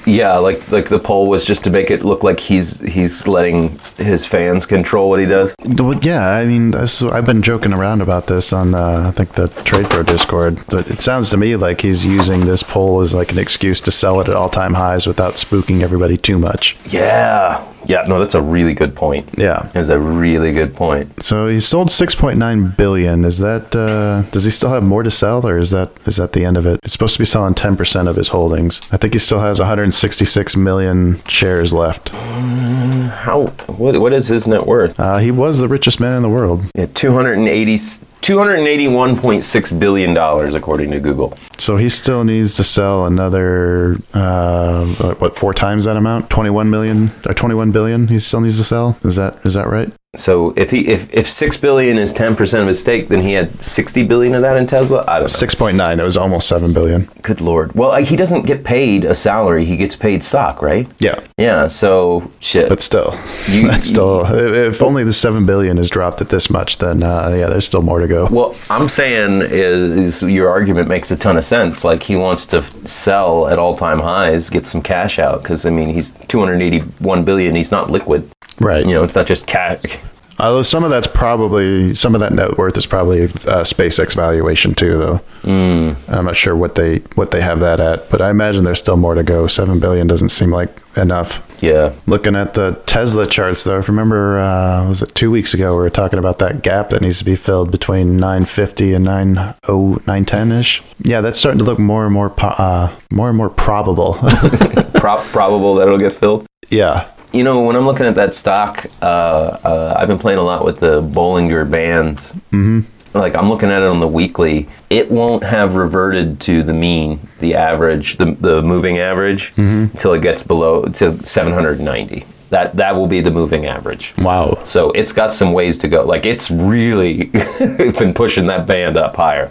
[0.07, 3.79] Yeah, like like the poll was just to make it look like he's he's letting
[3.97, 5.55] his fans control what he does.
[5.65, 9.49] Well, yeah, I mean, I've been joking around about this on, uh, I think, the
[9.49, 10.61] Trade Pro Discord.
[10.69, 13.91] But it sounds to me like he's using this poll as like an excuse to
[13.91, 16.77] sell it at all time highs without spooking everybody too much.
[16.87, 17.65] Yeah.
[17.89, 19.31] Yeah, no, that's a really good point.
[19.39, 19.69] Yeah.
[19.73, 21.23] That's a really good point.
[21.23, 23.25] So he sold 6.9 billion.
[23.25, 26.33] Is that uh, does he still have more to sell, or is that is that
[26.33, 26.81] the end of it?
[26.83, 28.81] He's supposed to be selling 10 percent of his holdings.
[28.91, 29.61] I think he still has
[29.97, 32.11] 166 million shares left.
[32.11, 33.47] How
[33.79, 35.01] what what is his net worth?
[35.01, 36.67] Uh, he was the richest man in the world.
[36.75, 37.73] Yeah, 280
[38.21, 41.33] 281.6 billion dollars according to Google.
[41.57, 46.29] So he still needs to sell another uh, what four times that amount?
[46.29, 48.09] 21 million or 21 billion.
[48.09, 48.99] He still needs to sell.
[49.03, 49.91] Is that is that right?
[50.17, 53.61] So if he if, if 6 billion is 10% of his stake, then he had
[53.63, 55.05] 60 billion of that in Tesla.
[55.07, 55.27] I don't know.
[55.27, 55.99] 6.9.
[55.99, 57.09] It was almost 7 billion.
[57.23, 57.75] Good lord.
[57.75, 59.65] Well, he doesn't get paid a salary.
[59.65, 60.87] He gets paid stock, right?
[60.99, 61.21] Yeah.
[61.39, 62.69] Yeah, so shit.
[62.69, 63.15] But still,
[63.49, 64.25] You- that's still.
[64.27, 67.83] If only the seven billion is dropped at this much, then uh, yeah, there's still
[67.83, 68.27] more to go.
[68.31, 71.85] Well, I'm saying is, is your argument makes a ton of sense.
[71.85, 75.91] Like he wants to sell at all-time highs, get some cash out because I mean
[75.91, 77.55] he's 281 billion.
[77.55, 78.29] He's not liquid.
[78.61, 78.85] Right.
[78.87, 79.99] You know, it's not just cash.
[80.39, 84.75] Although some of that's probably some of that net worth is probably uh, SpaceX valuation
[84.75, 85.21] too, though.
[85.43, 85.97] Mm.
[86.11, 88.99] I'm not sure what they what they have that at, but I imagine there's still
[88.99, 89.47] more to go.
[89.47, 91.43] Seven billion doesn't seem like enough.
[91.63, 91.95] Yeah.
[92.07, 95.71] Looking at the Tesla charts, though, if you remember, uh, was it two weeks ago?
[95.75, 99.41] We were talking about that gap that needs to be filled between 950 and 90
[99.67, 100.83] 910 ish.
[100.99, 104.15] Yeah, that's starting to look more and more po- uh, more and more probable.
[104.97, 106.45] Prop probable that it'll get filled.
[106.69, 110.43] yeah, You know, when I'm looking at that stock, uh, uh, I've been playing a
[110.43, 112.33] lot with the Bollinger Bands.
[112.51, 112.81] Mm-hmm.
[113.13, 117.29] Like I'm looking at it on the weekly, it won't have reverted to the mean,
[117.41, 122.25] the average, the the moving average, until it gets below to 790.
[122.49, 124.15] That that will be the moving average.
[124.17, 124.59] wow.
[124.65, 126.05] So it's got some ways to go.
[126.05, 127.25] Like it's really
[127.59, 129.49] been pushing that band up higher.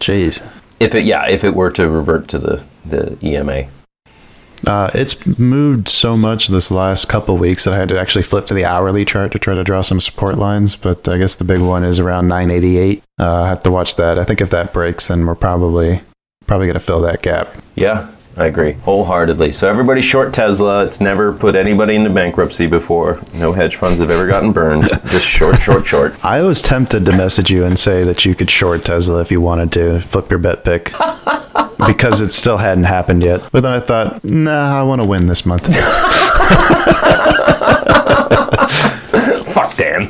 [0.00, 0.42] Jeez.
[0.80, 3.68] If it yeah, if it were to revert to the the EMA.
[4.66, 8.46] Uh, it's moved so much this last couple weeks that I had to actually flip
[8.46, 10.76] to the hourly chart to try to draw some support lines.
[10.76, 13.02] But I guess the big one is around 988.
[13.18, 14.18] Uh, I have to watch that.
[14.18, 16.00] I think if that breaks, then we're probably
[16.46, 17.48] probably gonna fill that gap.
[17.74, 19.52] Yeah, I agree wholeheartedly.
[19.52, 20.84] So everybody short Tesla.
[20.84, 23.18] It's never put anybody into bankruptcy before.
[23.32, 24.88] No hedge funds have ever gotten burned.
[25.06, 26.22] Just short, short, short.
[26.24, 29.40] I was tempted to message you and say that you could short Tesla if you
[29.40, 30.92] wanted to flip your bet pick.
[31.86, 33.48] because it still hadn't happened yet.
[33.52, 35.66] But then I thought, nah, I want to win this month.
[39.52, 40.06] Fuck Dan.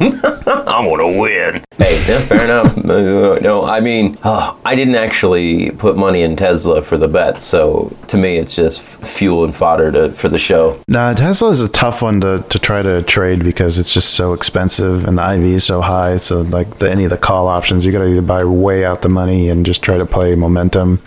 [0.76, 1.64] I want to win.
[1.78, 2.76] Hey, yeah, fair enough.
[2.86, 7.96] No, I mean, uh, I didn't actually put money in Tesla for the bet, so
[8.08, 10.80] to me, it's just fuel and fodder to, for the show.
[10.88, 14.32] Nah, Tesla is a tough one to, to try to trade because it's just so
[14.32, 16.18] expensive and the IV is so high.
[16.18, 19.02] So like the, any of the call options, you got to either buy way out
[19.02, 21.00] the money and just try to play momentum,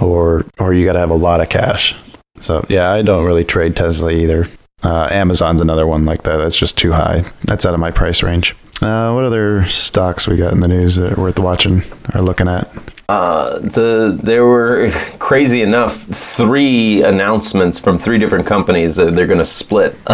[0.00, 1.94] or or you got to have a lot of cash.
[2.40, 4.48] So yeah, I don't really trade Tesla either.
[4.82, 6.38] Uh, Amazon's another one like that.
[6.38, 7.30] That's just too high.
[7.44, 8.56] That's out of my price range.
[8.82, 11.82] Uh, what other stocks we got in the news that are worth watching
[12.14, 12.68] or looking at?
[13.08, 19.38] Uh, the there were crazy enough three announcements from three different companies that they're going
[19.38, 19.96] to split.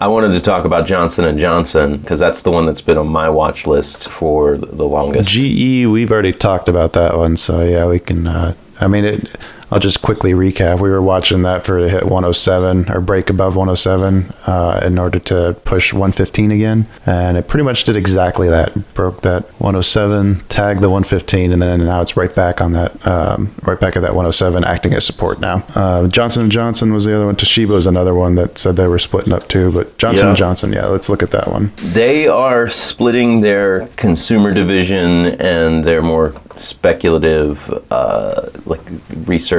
[0.00, 3.08] I wanted to talk about Johnson and Johnson because that's the one that's been on
[3.08, 5.30] my watch list for the longest.
[5.30, 8.26] GE, we've already talked about that one, so yeah, we can.
[8.26, 9.28] Uh, I mean, it.
[9.70, 10.80] I'll just quickly recap.
[10.80, 15.18] We were watching that for to hit 107 or break above 107 uh, in order
[15.20, 18.94] to push 115 again, and it pretty much did exactly that.
[18.94, 23.54] Broke that 107, tagged the 115, and then now it's right back on that, um,
[23.62, 25.64] right back at that 107, acting as support now.
[25.74, 27.36] Uh, Johnson and Johnson was the other one.
[27.36, 30.30] Toshiba was another one that said they were splitting up too, but Johnson Yeah.
[30.30, 31.72] and Johnson, yeah, let's look at that one.
[31.82, 38.80] They are splitting their consumer division and their more speculative, uh, like
[39.26, 39.54] research,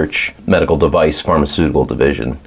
[0.46, 2.38] medical device, pharmaceutical division,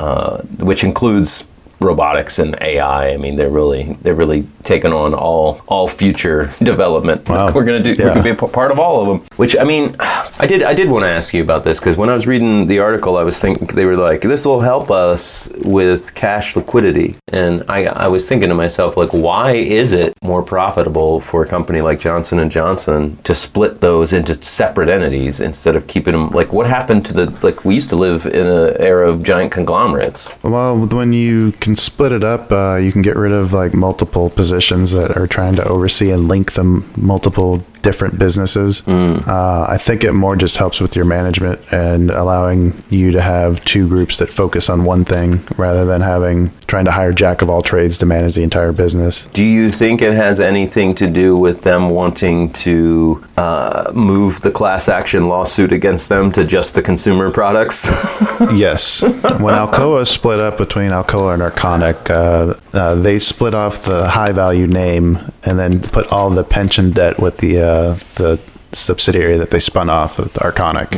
[0.00, 1.48] uh, which includes
[1.80, 3.10] robotics and AI.
[3.12, 7.28] I mean, they're really they're really taking on all all future development.
[7.28, 7.52] Wow.
[7.52, 7.94] We're gonna do.
[7.98, 9.28] We're gonna be a part of all of them.
[9.36, 12.08] Which I mean, I did I did want to ask you about this because when
[12.08, 15.50] I was reading the article, I was thinking they were like, this will help us
[15.64, 20.42] with cash liquidity, and I I was thinking to myself like, why is it more
[20.42, 25.76] profitable for a company like Johnson and Johnson to split those into separate entities instead
[25.76, 28.76] of keeping them like what happened to the like we used to live in an
[28.78, 30.32] era of giant conglomerates.
[30.42, 34.30] Well, when you can split it up, uh, you can get rid of like multiple
[34.30, 38.82] positions that are trying to oversee and link them multiple different businesses.
[38.88, 43.64] Uh, I think it more just helps with your management and allowing you to have
[43.64, 47.48] two groups that focus on one thing rather than having trying to hire jack of
[47.48, 49.26] all trades to manage the entire business.
[49.26, 54.50] Do you think it has anything to do with them wanting to uh, move the
[54.50, 57.86] class action lawsuit against them to just the consumer products?
[58.52, 59.02] yes.
[59.02, 64.32] When Alcoa split up between Alcoa and Arconic, uh, uh, they split off the high
[64.32, 68.38] value name and then put all the pension debt with the uh, the
[68.72, 70.90] subsidiary that they spun off Arconic.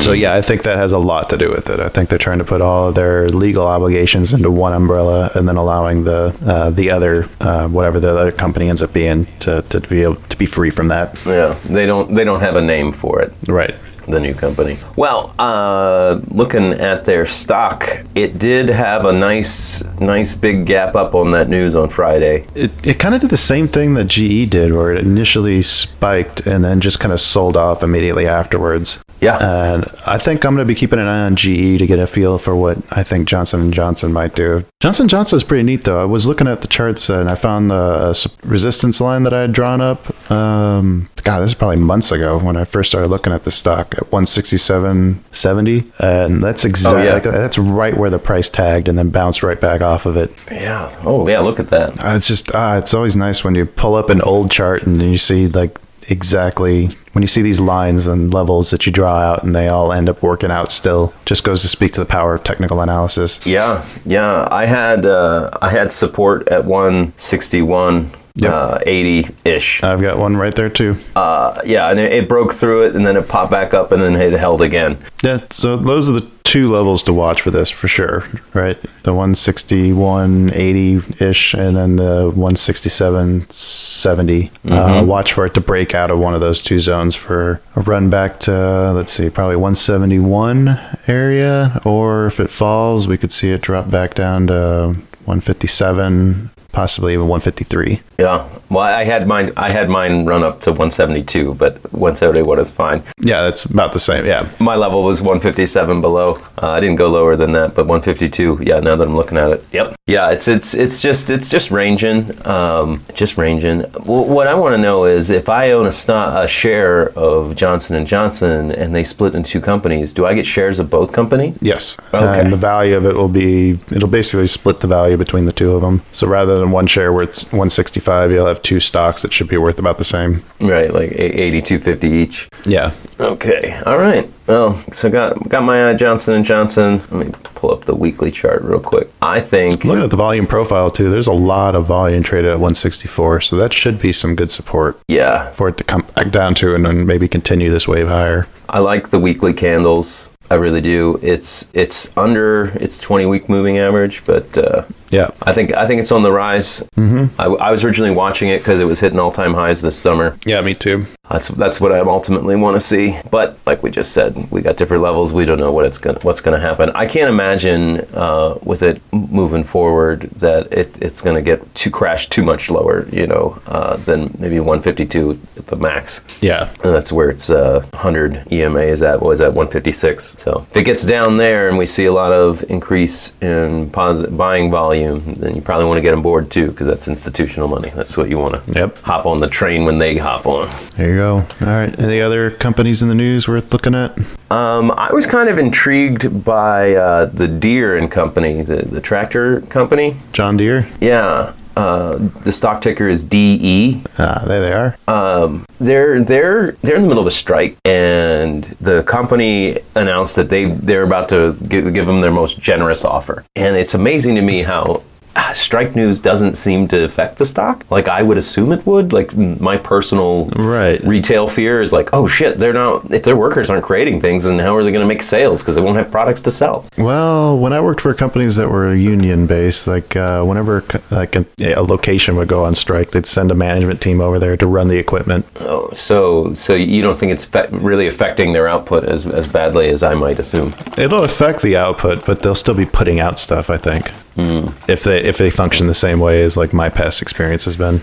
[0.00, 1.80] So yeah, I think that has a lot to do with it.
[1.80, 5.46] I think they're trying to put all of their legal obligations into one umbrella and
[5.48, 9.62] then allowing the uh, the other uh, whatever the other company ends up being to,
[9.62, 11.16] to be able to be free from that.
[11.26, 12.14] yeah, they don't.
[12.14, 13.32] They don't have a name for it.
[13.46, 13.74] Right.
[14.04, 14.78] The new company.
[14.96, 21.14] Well, uh, looking at their stock, it did have a nice, nice big gap up
[21.14, 22.46] on that news on Friday.
[22.54, 26.46] It, it kind of did the same thing that GE did, where it initially spiked
[26.46, 28.98] and then just kind of sold off immediately afterwards.
[29.22, 29.38] Yeah.
[29.38, 32.08] And I think I'm going to be keeping an eye on GE to get a
[32.08, 34.64] feel for what I think Johnson and Johnson might do.
[34.80, 36.02] Johnson Johnson is pretty neat, though.
[36.02, 39.42] I was looking at the charts and I found the uh, resistance line that I
[39.42, 40.30] had drawn up.
[40.30, 43.94] Um, God, this is probably months ago when I first started looking at the stock
[43.94, 47.18] at 167.70, and that's exactly yeah.
[47.20, 50.32] that's right where the price tagged, and then bounced right back off of it.
[50.50, 50.94] Yeah.
[51.04, 51.40] Oh, yeah.
[51.40, 51.90] Look at that.
[52.04, 55.00] Uh, it's just ah, it's always nice when you pull up an old chart and
[55.00, 59.44] you see like exactly when you see these lines and levels that you draw out
[59.44, 62.34] and they all end up working out still just goes to speak to the power
[62.34, 63.86] of technical analysis Yeah.
[64.04, 64.48] Yeah.
[64.50, 68.10] I had uh, I had support at 161.
[68.36, 68.50] Yep.
[68.52, 69.82] Uh, 80 ish.
[69.82, 73.04] i've got one right there too Uh, yeah, and it, it broke through it, and
[73.06, 74.96] then it popped back up, and then it held again.
[75.22, 79.12] yeah so those are the two levels to watch for this for sure right the
[79.12, 86.40] 161.80-ish and then the 167.70 uh, watch for it to break out of one of
[86.40, 92.38] those two zones for a run back to let's see probably 171 area or if
[92.40, 98.38] it falls we could see it drop back down to 157 possibly even 153 Yeah.
[98.70, 99.52] Well, I had mine.
[99.56, 103.02] I had mine run up to 172, but 171 is fine.
[103.30, 106.28] yeah that's about the same yeah My level was 157 below.
[106.62, 108.60] Uh, I didn't go lower than that, but 152.
[108.70, 109.60] Yeah, now that I'm looking at it.
[109.72, 109.86] Yep.
[110.06, 112.18] Yeah, it's it's it's just it's just ranging,
[112.56, 112.88] um,
[113.22, 113.78] just ranging.
[114.08, 117.54] W- what I want to know is if I own a, sto- a share of
[117.62, 121.10] Johnson and Johnson and they split into two companies, do I get shares of both
[121.20, 121.54] companies?
[121.60, 121.96] Yes.
[122.14, 122.40] Okay.
[122.40, 125.70] And the value of it will be, it'll basically split the value between the two
[125.76, 125.96] of them.
[126.12, 129.56] So rather than one share where it's 165, you'll have two stocks that should be
[129.56, 130.42] worth about the same.
[130.60, 132.48] Right, like 8250 each.
[132.64, 132.92] Yeah.
[133.20, 133.80] Okay.
[133.86, 134.28] All right.
[134.46, 136.98] Well, so got got my uh, Johnson and Johnson.
[137.10, 139.08] Let me pull up the weekly chart real quick.
[139.22, 142.54] I think Looking at the volume profile too, there's a lot of volume traded at
[142.54, 143.40] 164.
[143.42, 146.74] So that should be some good support yeah, for it to come back down to
[146.74, 148.46] and then maybe continue this wave higher.
[148.68, 150.32] I like the weekly candles.
[150.50, 151.18] I really do.
[151.22, 155.30] It's it's under its 20 week moving average, but uh, Yeah.
[155.42, 156.82] I think I think it's on the rise.
[156.96, 157.40] Mm-hmm.
[157.40, 160.36] I, I was originally watching it because it was hitting all time highs this summer.
[160.44, 161.06] Yeah, me too.
[161.32, 163.18] That's that's what I ultimately want to see.
[163.30, 165.32] But like we just said, we got different levels.
[165.32, 166.90] We don't know what it's gonna what's gonna happen.
[166.94, 172.28] I can't imagine uh, with it moving forward that it, it's gonna get to crash
[172.28, 173.08] too much lower.
[173.10, 176.22] You know, uh, than maybe 152 at the max.
[176.42, 176.68] Yeah.
[176.84, 179.20] And that's where it's uh, 100 EMA is at.
[179.20, 179.54] What was that?
[179.54, 180.36] 156.
[180.38, 184.36] So if it gets down there and we see a lot of increase in posit-
[184.36, 187.88] buying volume, then you probably want to get on board too because that's institutional money.
[187.90, 188.98] That's what you want to Yep.
[188.98, 190.68] hop on the train when they hop on.
[190.96, 191.21] There you go.
[191.30, 191.98] All right.
[191.98, 194.16] Any other companies in the news worth looking at?
[194.50, 199.60] Um, I was kind of intrigued by uh, the Deere and Company, the, the tractor
[199.62, 200.16] company.
[200.32, 200.88] John Deere.
[201.00, 201.54] Yeah.
[201.74, 204.02] Uh, the stock ticker is DE.
[204.18, 204.96] Ah, there they are.
[205.08, 210.50] Um, they're they're they're in the middle of a strike, and the company announced that
[210.50, 213.44] they they're about to give, give them their most generous offer.
[213.56, 215.02] And it's amazing to me how
[215.54, 219.12] strike news doesn't seem to affect the stock like I would assume it would.
[219.12, 221.02] Like my personal Right.
[221.04, 224.58] retail fear is like, oh shit, they're not if their workers aren't creating things, then
[224.58, 226.84] how are they going to make sales because they won't have products to sell?
[226.98, 231.44] Well, when I worked for companies that were union based, like uh, whenever like a,
[231.60, 234.88] a location would go on strike, they'd send a management team over there to run
[234.88, 235.46] the equipment.
[235.60, 239.88] Oh, so so you don't think it's fe- really affecting their output as as badly
[239.88, 240.74] as I might assume?
[240.98, 243.70] It'll affect the output, but they'll still be putting out stuff.
[243.70, 244.10] I think.
[244.36, 248.00] If they if they function the same way as like my past experience has been.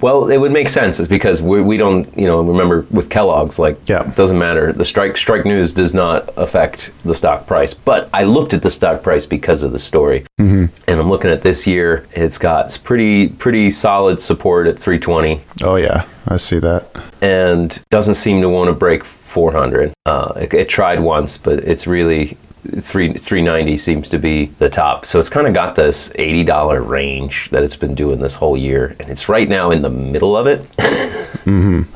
[0.00, 3.58] Well, it would make sense, is because we, we don't, you know, remember with Kellogg's,
[3.58, 4.08] like, Yeah.
[4.08, 4.72] it doesn't matter.
[4.72, 7.74] The strike strike news does not affect the stock price.
[7.74, 10.66] But I looked at the stock price because of the story, mm-hmm.
[10.88, 12.06] and I'm looking at this year.
[12.12, 16.86] It's got pretty pretty solid support at 320, Oh yeah, I see that.
[17.20, 19.92] and doesn't seem to want to break 400.
[20.06, 22.36] Uh, it, it tried once, but it's really.
[22.80, 25.04] Three, 390 seems to be the top.
[25.04, 28.96] So it's kind of got this $80 range that it's been doing this whole year.
[29.00, 30.66] And it's right now in the middle of it.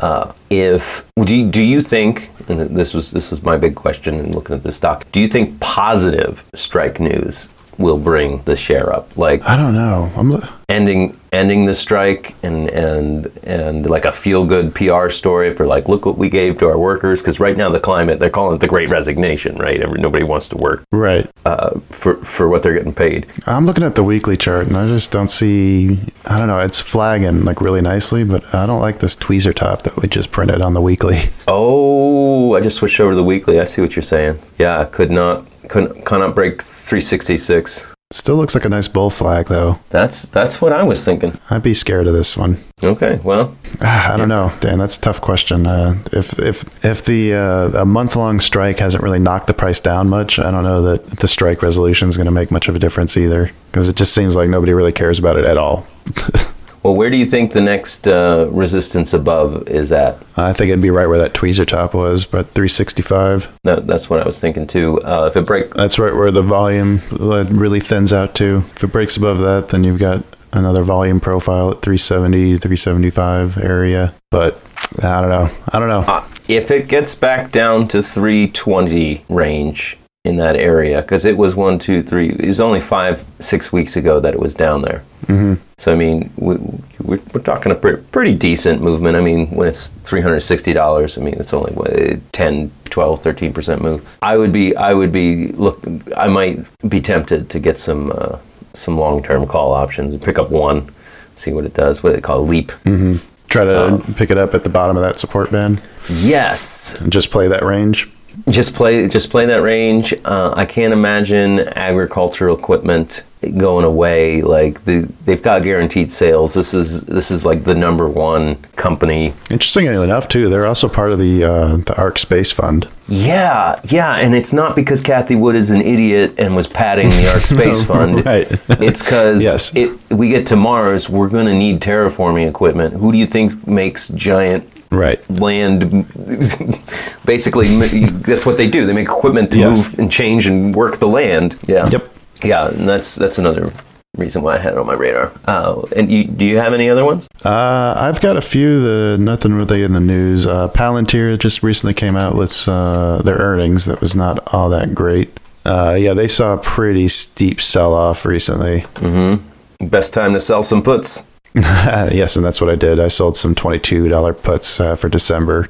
[0.01, 4.19] Uh, if do you, do you think and this was this was my big question
[4.19, 7.49] in looking at this stock do you think positive strike news
[7.79, 10.11] will bring the share up like I don't know.
[10.17, 10.33] I'm
[10.69, 15.89] ending ending the strike and and and like a feel good PR story for like
[15.89, 18.61] look what we gave to our workers because right now the climate they're calling it
[18.61, 21.29] the great resignation right nobody wants to work right.
[21.45, 24.87] uh, for for what they're getting paid I'm looking at the weekly chart and I
[24.87, 25.99] just don't see.
[26.25, 26.61] I don't know.
[26.61, 30.31] It's flagging like really nicely, but I don't like this tweezer top that we just
[30.31, 31.23] printed on the weekly.
[31.47, 33.61] Oh, I just switched over to the weekly.
[33.61, 34.39] I see what you're saying.
[34.59, 37.94] Yeah, could not couldn't cannot break 366.
[38.15, 39.81] Still looks like a nice bull flag though.
[39.91, 41.37] That's that's what I was thinking.
[41.51, 42.63] I'd be scared of this one.
[42.81, 44.79] Okay, well, Ah, I don't know, Dan.
[44.79, 45.67] That's a tough question.
[45.67, 49.81] Uh, if if if the uh, a month long strike hasn't really knocked the price
[49.81, 52.77] down much, I don't know that the strike resolution is going to make much of
[52.77, 53.51] a difference either.
[53.73, 55.85] Because it just seems like nobody really cares about it at all.
[56.85, 60.19] well, where do you think the next uh, resistance above is at?
[60.37, 63.59] I think it'd be right where that tweezer top was, but 365.
[63.65, 65.01] That, that's what I was thinking too.
[65.03, 68.59] Uh, if it break, That's right where the volume uh, really thins out to.
[68.77, 70.23] If it breaks above that, then you've got
[70.53, 74.15] another volume profile at 370, 375 area.
[74.31, 74.61] But
[75.03, 75.51] I don't know.
[75.73, 76.01] I don't know.
[76.01, 81.55] uh, if it gets back down to 320 range in that area, because it was
[81.55, 82.31] one, two, three.
[82.31, 85.05] It was only five, six weeks ago that it was down there.
[85.27, 85.55] Mm-hmm.
[85.77, 86.57] So I mean, we,
[87.01, 89.17] we're, we're talking a pretty, pretty decent movement.
[89.17, 93.23] I mean, when it's three hundred sixty dollars, I mean, it's only what, 10, 12,
[93.23, 94.07] 13 percent move.
[94.23, 95.87] I would be, I would be look.
[96.17, 98.39] I might be tempted to get some uh,
[98.73, 100.91] some long term call options and pick up one,
[101.35, 102.03] see what it does.
[102.03, 102.69] What they call leap.
[102.85, 103.17] Mm-hmm.
[103.49, 107.31] Try to pick it up at the bottom of that support band Yes, and just
[107.31, 108.11] play that range.
[108.49, 110.15] Just play just play that range.
[110.25, 113.23] Uh, I can't imagine agricultural equipment
[113.59, 114.43] going away.
[114.43, 116.55] Like the, they've got guaranteed sales.
[116.55, 121.11] This is this is like the number one company Interestingly enough, too, they're also part
[121.13, 122.89] of the uh, the ARK Space Fund.
[123.07, 127.31] Yeah, yeah, and it's not because Cathie Wood is an idiot and was padding the
[127.33, 128.25] ARK Space Fund.
[128.25, 128.47] right.
[128.81, 129.75] It's because Yes.
[129.77, 132.95] it, we get to Mars, we're going to need terraforming equipment.
[132.95, 135.29] Who do you think makes giant Right.
[135.31, 136.07] land?
[137.25, 137.77] Basically,
[138.09, 138.87] that's what they do.
[138.87, 139.71] They make equipment to Yes.
[139.93, 141.59] move and change and work the land.
[141.67, 141.89] Yeah.
[141.89, 142.11] Yep.
[142.43, 143.73] Yeah, and that's that's another
[144.19, 145.33] reason why I had it on my radar.
[145.47, 147.27] Uh, and you, do you have any other ones?
[147.45, 148.81] Uh, I've got a few.
[148.83, 150.47] The nothing really in the news.
[150.47, 153.87] Uh, Palantir just recently came out with uh, their earnings.
[153.87, 155.41] That was not all that great.
[155.65, 158.83] Uh, yeah, they saw a pretty steep sell off recently.
[158.97, 159.87] Mm-hmm.
[159.89, 161.27] Best time to sell some puts.
[162.15, 162.99] yes, and that's what I did.
[162.99, 165.69] I sold some twenty-two dollar puts uh, for December.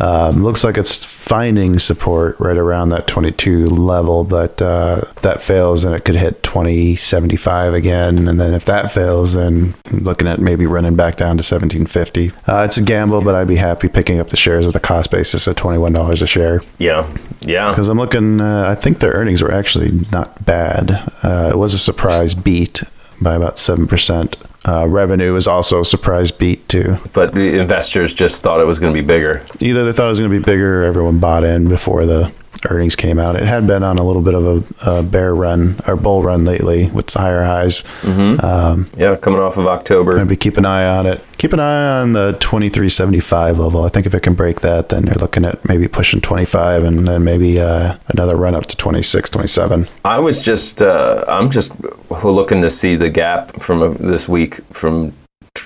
[0.00, 5.82] Um, looks like it's finding support right around that 22 level, but uh, that fails,
[5.82, 8.28] and it could hit 2075 again.
[8.28, 12.30] And then if that fails, then I'm looking at maybe running back down to 1750.
[12.46, 15.10] Uh, it's a gamble, but I'd be happy picking up the shares with a cost
[15.10, 16.62] basis of $21 a share.
[16.78, 17.70] Yeah, yeah.
[17.70, 20.92] Because I'm looking, uh, I think their earnings were actually not bad.
[21.24, 22.84] Uh, it was a surprise beat
[23.20, 24.47] by about 7%.
[24.68, 26.98] Uh, revenue was also a surprise beat too.
[27.14, 29.42] But the investors just thought it was going to be bigger.
[29.60, 32.30] either they thought it was going to be bigger or everyone bought in before the
[32.68, 33.36] earnings came out.
[33.36, 36.44] It had been on a little bit of a, a bear run or bull run
[36.44, 37.82] lately with higher highs.
[38.04, 40.16] Um, Yeah, coming off of October.
[40.16, 41.24] maybe keep an eye on it.
[41.38, 43.84] Keep an eye on the 2375 level.
[43.84, 47.06] I think if it can break that, then you're looking at maybe pushing 25 and
[47.06, 49.86] then maybe uh, another run up to 26, 27.
[50.04, 51.74] I was just, uh, I'm just
[52.10, 55.12] looking to see the gap from uh, this week from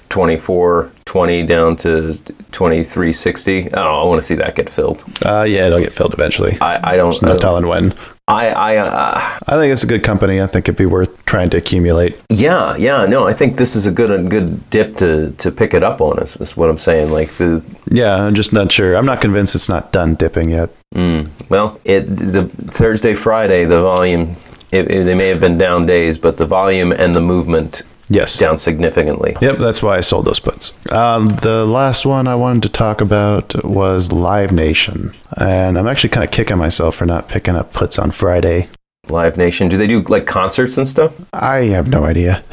[0.08, 2.14] 2420 down to
[2.52, 3.70] 2360.
[3.74, 5.04] Oh, I want to see that get filled.
[5.24, 6.56] Uh, yeah, it'll get filled eventually.
[6.60, 7.94] I, I don't, no I, don't- telling when.
[8.28, 10.40] I, I, uh, I think it's a good company.
[10.40, 12.16] I think it'd be worth trying to accumulate.
[12.30, 15.74] yeah, yeah, no, I think this is a good, a good dip to, to pick
[15.74, 16.22] it up on.
[16.22, 17.08] Is, is what I'm saying.
[17.10, 18.94] Like the, Yeah, I'm just not sure.
[18.96, 20.70] I'm not convinced it's not done dipping yet.
[20.94, 24.36] Well, it the Thursday, Friday, the volume.
[24.70, 27.82] It, it- they may have been down days, but the volume and the movement
[28.12, 28.38] Yes.
[28.38, 29.36] down significantly.
[29.40, 30.72] Yep, that's why I sold those puts.
[30.90, 35.14] Um, the last one I wanted to talk about was Live Nation.
[35.36, 38.68] And I'm actually kind of kicking myself for not picking up puts on Friday.
[39.08, 39.68] Live Nation.
[39.68, 41.20] Do they do like concerts and stuff?
[41.32, 42.44] I have no idea.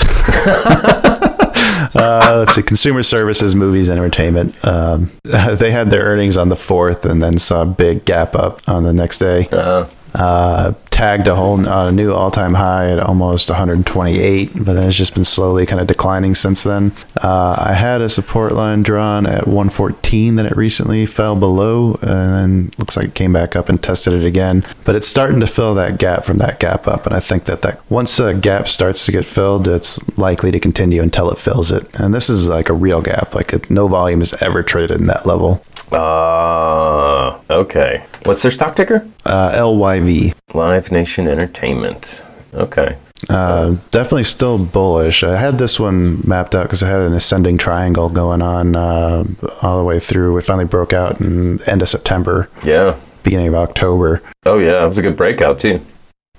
[1.95, 2.63] uh, let's see.
[2.63, 4.55] Consumer services, movies, entertainment.
[4.65, 8.61] Um, they had their earnings on the fourth, and then saw a big gap up
[8.67, 9.47] on the next day.
[9.51, 14.87] Uh, Uh, tagged a whole uh, a new all-time high at almost 128, but then
[14.87, 16.91] it's just been slowly kind of declining since then.
[17.23, 22.09] Uh, I had a support line drawn at 114 that it recently fell below, and
[22.33, 24.65] then looks like it came back up and tested it again.
[24.83, 27.61] But it's starting to fill that gap from that gap up, and I think that
[27.61, 31.71] that once a gap starts to get filled, it's likely to continue until it fills
[31.71, 31.87] it.
[31.99, 33.35] And this is like a real gap.
[33.35, 35.61] Like no volume has ever traded in that level.
[35.91, 38.05] uh, okay.
[38.23, 39.07] What's their stock ticker?
[39.25, 40.33] Uh, LYV.
[40.53, 42.23] Live Nation Entertainment.
[42.53, 42.97] Okay.
[43.29, 45.23] Uh, definitely still bullish.
[45.23, 49.25] I had this one mapped out because I had an ascending triangle going on uh,
[49.61, 50.37] all the way through.
[50.37, 52.97] It finally broke out in end of September, Yeah.
[53.23, 54.21] beginning of October.
[54.45, 55.81] Oh yeah, it was a good breakout too.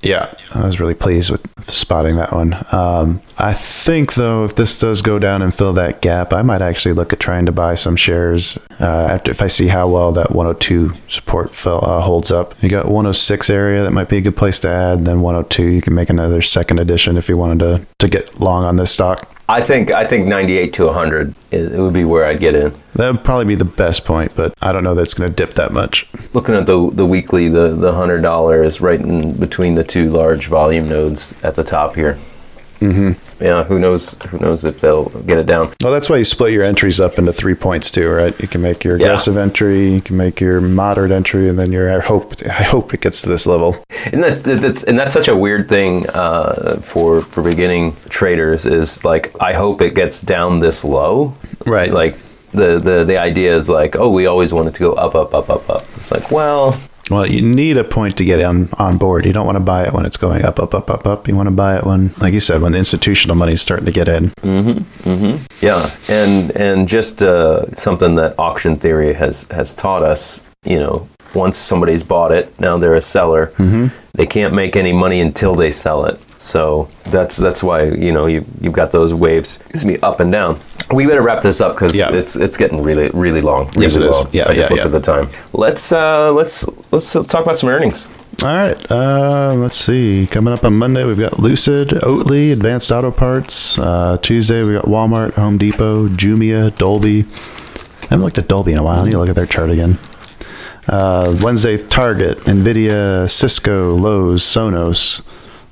[0.02, 2.56] Yeah, I was really pleased with spotting that one.
[2.72, 6.62] Um, I think though, if this does go down and fill that gap, I might
[6.62, 10.12] actually look at trying to buy some shares uh, after if I see how well
[10.12, 12.54] that 102 support fill, uh, holds up.
[12.62, 15.04] You got 106 area that might be a good place to add.
[15.04, 18.64] Then 102, you can make another second edition if you wanted to to get long
[18.64, 19.28] on this stock.
[19.50, 22.72] I think I think 98 to 100 it, it would be where I'd get in.
[22.94, 25.34] That would probably be the best point, but I don't know that it's going to
[25.34, 26.06] dip that much.
[26.32, 30.08] Looking at the the weekly, the the hundred dollar is right in between the two
[30.08, 32.16] large volume nodes at the top here.
[32.80, 33.42] Mm-hmm.
[33.44, 34.16] Yeah, who knows?
[34.28, 35.72] Who knows if they'll get it down?
[35.82, 38.38] Well, that's why you split your entries up into three points too, right?
[38.40, 39.06] You can make your Yeah.
[39.06, 42.92] aggressive entry, you can make your moderate entry, and then your I hope I hope
[42.94, 43.82] it gets to this level.
[44.12, 48.66] Isn't that that- that's and that's such a weird thing uh, for for beginning traders
[48.66, 51.34] is like I hope it gets down this low.
[51.66, 51.92] Right.
[51.92, 52.16] Like
[52.52, 55.34] the the the idea is like oh we always want it to go up up
[55.34, 55.82] up up up.
[55.96, 56.78] It's like well
[57.10, 59.26] Well, you need a point to get on on board.
[59.26, 61.26] You don't want to buy it when it's going up, up, up, up, up.
[61.26, 63.86] You want to buy it when, like you said, when the institutional money is starting
[63.86, 64.30] to get in.
[64.42, 65.44] Mm-hmm, mm-hmm.
[65.60, 70.46] Yeah, and and just uh, something that auction theory has has taught us.
[70.64, 73.48] You know, once somebody's bought it, now they're a seller.
[73.56, 73.86] Mm-hmm.
[74.14, 76.22] They can't make any money until they sell it.
[76.40, 79.58] So that's that's why you know you you've got those waves.
[79.60, 80.60] Excuse me, up and down.
[80.92, 82.10] We better wrap this up because Yeah.
[82.12, 83.66] it's it's getting really really long.
[83.74, 84.16] Really Yes, it is.
[84.16, 84.28] long.
[84.32, 85.28] Yeah, I just yeah, looked at the time.
[85.52, 88.08] Let's uh, let's let's talk about some earnings.
[88.42, 88.90] All right.
[88.90, 90.26] Uh, let's see.
[90.30, 93.78] Coming up on Monday, we've got Lucid, Oatly, Advanced Auto Parts.
[93.78, 97.24] Uh, Tuesday, we got Walmart, Home Depot, Jumia, Dolby.
[97.24, 99.00] I haven't looked at Dolby in a while.
[99.00, 99.98] I need to look at their chart again.
[100.88, 105.20] Uh, Wednesday, Target, Nvidia, Cisco, Lowe's, Sonos.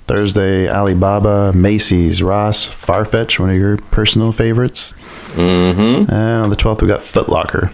[0.06, 4.94] Thursday, Alibaba, Macy's, Ross, Farfetch, one of your personal favorites.
[5.32, 6.10] Mm-hmm.
[6.12, 7.70] And on the 12th, we got Foot Locker.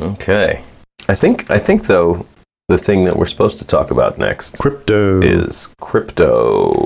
[0.00, 0.62] Okay.
[1.08, 2.24] I think I think though
[2.68, 5.20] the thing that we're supposed to talk about next Crypto.
[5.20, 6.68] is crypto.
[6.68, 6.76] Look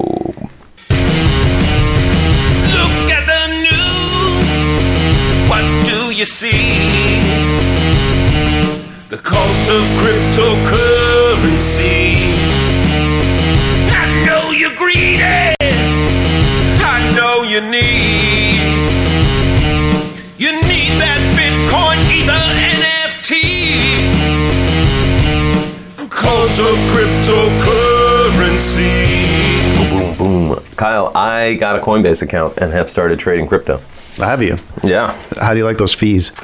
[3.13, 4.51] at the news.
[5.51, 7.21] What do you see?
[9.11, 12.17] The cult of cryptocurrency.
[13.93, 15.55] I know you're greedy.
[16.83, 18.44] I know you need.
[20.45, 22.45] You need that Bitcoin, Ether,
[22.77, 23.33] NFT.
[26.11, 28.93] Cult of cryptocurrency.
[29.89, 30.49] Boom, boom.
[30.49, 30.61] boom.
[30.77, 33.81] Kyle, I got a Coinbase account and have started trading crypto.
[34.19, 34.59] Have you?
[34.83, 35.17] Yeah.
[35.41, 36.31] How do you like those fees?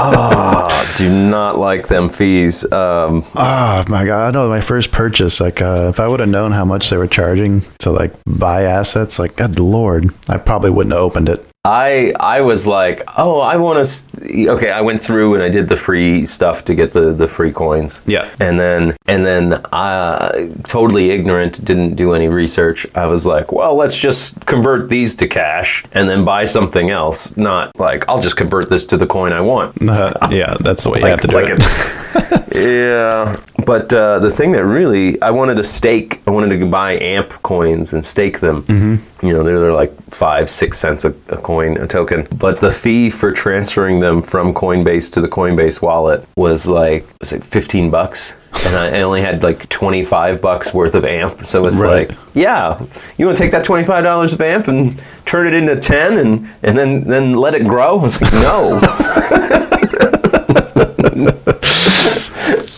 [0.00, 2.62] Ah, do not like them fees.
[2.72, 4.28] Um, Oh my god!
[4.28, 5.40] I know my first purchase.
[5.40, 8.62] Like, uh, if I would have known how much they were charging to like buy
[8.62, 11.44] assets, like, good lord, I probably wouldn't have opened it.
[11.64, 14.48] I I was like, oh, I want to.
[14.48, 17.50] Okay, I went through and I did the free stuff to get the the free
[17.50, 18.00] coins.
[18.06, 18.30] Yeah.
[18.40, 20.30] And then and then uh,
[20.64, 22.86] totally ignorant, didn't do any research.
[22.94, 27.36] I was like, well, let's just convert these to cash and then buy something else.
[27.36, 29.82] Not like I'll just convert this to the coin I want.
[29.82, 32.54] Uh, yeah, that's the way you have to do like it.
[32.54, 33.36] yeah,
[33.66, 37.30] but uh, the thing that really I wanted to stake, I wanted to buy AMP
[37.42, 38.62] coins and stake them.
[38.62, 39.26] Mm-hmm.
[39.26, 42.26] You know, they're, they're like five, six cents a, a coin, a token.
[42.36, 47.32] But the fee for transferring them from Coinbase to the Coinbase wallet was like was
[47.32, 51.44] it fifteen bucks, and I only had like twenty five bucks worth of AMP.
[51.44, 52.08] So it's Right.
[52.08, 52.80] like, yeah,
[53.16, 56.18] you want to take that twenty five dollars of AMP and turn it into ten,
[56.18, 57.98] and and then then let it grow?
[57.98, 58.80] I was like, no.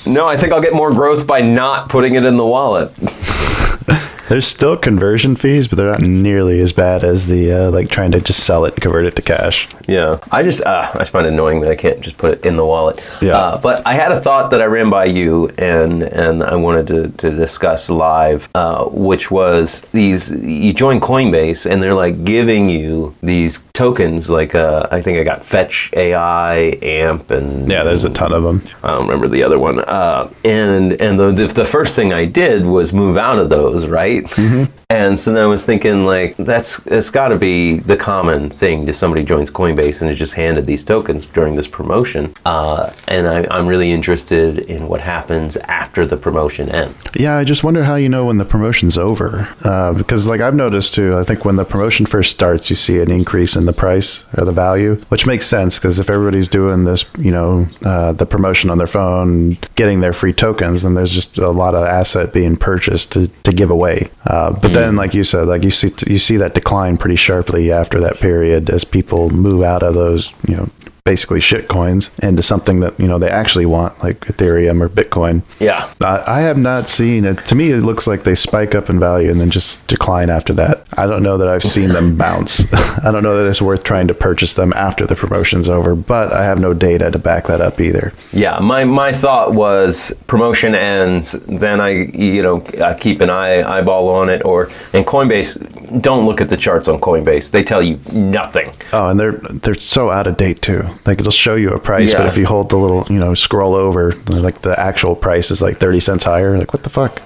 [0.06, 2.90] No, I think I'll get more growth by not putting it in the wallet.
[4.30, 8.12] There's still conversion fees, but they're not nearly as bad as the uh, like trying
[8.12, 9.66] to just sell it and convert it to cash.
[9.88, 12.46] Yeah, I just uh, I just find it annoying that I can't just put it
[12.46, 13.04] in the wallet.
[13.20, 13.36] Yeah.
[13.36, 16.86] Uh, but I had a thought that I ran by you and and I wanted
[16.86, 22.68] to, to discuss live, uh, which was these you join Coinbase and they're like giving
[22.68, 28.04] you these tokens like uh, I think I got Fetch AI, AMP, and Yeah, there's
[28.04, 28.62] a ton of them.
[28.84, 29.80] I don't remember the other one.
[29.80, 33.88] Uh, and and the, the the first thing I did was move out of those,
[33.88, 34.19] right?
[34.26, 34.79] Mm-hmm.
[34.90, 38.86] And so then I was thinking like that's it's got to be the common thing
[38.86, 42.34] to somebody joins Coinbase and is just handed these tokens during this promotion.
[42.44, 46.96] Uh, and I, I'm really interested in what happens after the promotion ends.
[47.14, 49.48] Yeah, I just wonder how you know when the promotion's over.
[49.62, 52.98] Uh, because, like, I've noticed too, I think when the promotion first starts, you see
[52.98, 56.84] an increase in the price or the value, which makes sense because if everybody's doing
[56.84, 61.12] this, you know, uh, the promotion on their phone, getting their free tokens, then there's
[61.12, 64.10] just a lot of asset being purchased to, to give away.
[64.26, 67.70] Uh, but then, like you said, like you see, you see that decline pretty sharply
[67.72, 70.68] after that period as people move out of those, you know,
[71.04, 75.42] basically shit coins into something that you know they actually want like ethereum or bitcoin
[75.58, 75.92] Yeah.
[76.00, 77.38] I, I have not seen it.
[77.46, 80.52] To me, it looks like they spike up in value and then just decline after
[80.54, 80.86] that.
[80.96, 82.72] I don't know that I've seen them bounce.
[83.04, 86.32] I don't know that it's worth trying to purchase them after the promotion's over, but
[86.32, 88.12] I have no data to back that up either.
[88.32, 93.62] Yeah, my, my thought was promotion ends, then I you know I keep an eye
[93.62, 97.82] eyeball on it, or and Coinbase don't look at the charts on Coinbase; they tell
[97.82, 98.70] you nothing.
[98.92, 100.82] Oh, and they're they're so out of date too.
[101.06, 103.74] Like it'll show you a price, but if you hold the little, you know, scroll
[103.74, 106.58] over, like the actual price is like thirty cents higher.
[106.58, 107.20] Like what the fuck?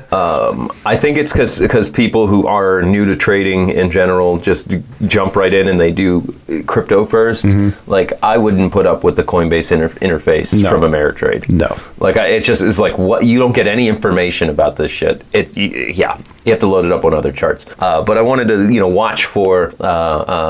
[0.12, 4.76] Um, I think it's because cuz people who are new to trading in general just
[5.06, 6.22] jump right in and they do
[6.66, 7.90] crypto 1st mm-hmm.
[7.90, 10.68] Like I wouldn't put up with the Coinbase inter- interface No.
[10.68, 11.48] from Ameritrade.
[11.48, 11.76] No.
[11.98, 15.22] like I, it's just it's like what you don't get any information about this shit.
[15.32, 17.66] It yeah, you have to load it up on other charts.
[17.78, 19.84] Uh, but I wanted to you know watch for uh,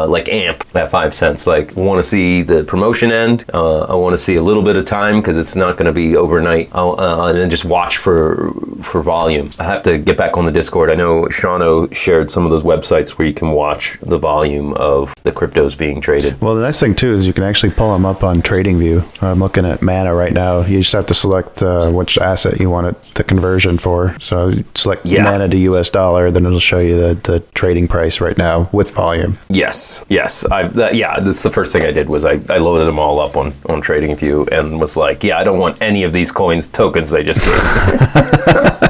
[0.05, 1.47] uh, like AMP at five cents.
[1.47, 3.45] Like want to see the promotion end.
[3.53, 5.93] Uh, I want to see a little bit of time because it's not going to
[5.93, 6.71] be overnight.
[6.73, 9.51] I'll, uh, and then just watch for for volume.
[9.59, 10.91] I have to get back on the Discord.
[10.91, 15.15] I know Shano shared some of those websites where you can watch the volume of
[15.23, 16.41] the cryptos being traded.
[16.41, 19.23] Well, the nice thing too is you can actually pull them up on TradingView.
[19.23, 20.63] I'm looking at Mana right now.
[20.63, 24.17] You just have to select uh, which asset you want it the conversion for.
[24.21, 25.23] So select Yeah.
[25.25, 28.91] Mana to US dollar, then it'll show you the, the trading price right now with
[28.91, 29.39] volume.
[29.49, 30.45] Yes, yes.
[30.47, 31.19] I've that, yeah.
[31.21, 33.81] That's the first thing I did was I, I loaded them all up on on
[33.81, 37.45] TradingView and was like, yeah, I don't want any of these coins tokens they just
[37.45, 38.90] gave.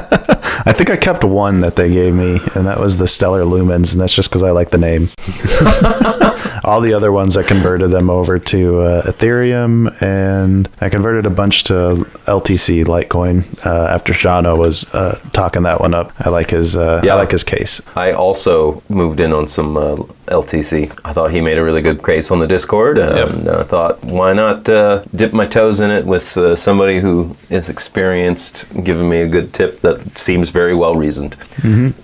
[0.65, 0.69] me.
[0.71, 3.91] I think I kept one that they gave me, and that was the Stellar Lumens,
[3.91, 5.09] and that's just because I like the name.
[6.63, 11.29] All the other ones, I converted them over to uh, Ethereum, and I converted a
[11.31, 11.73] bunch to
[12.27, 16.13] LTC Litecoin uh, after Shano was uh, talking that one up.
[16.19, 17.13] I like his, uh, Yeah.
[17.13, 17.81] I like his case.
[17.95, 19.95] I also moved in on some uh,
[20.27, 20.91] LTC.
[21.03, 24.33] I thought he made a really good case on the Discord, and I thought, why
[24.33, 29.21] not uh, dip my toes in it with uh, somebody who is experienced, giving me
[29.21, 31.33] a good tip that seems very well reasoned.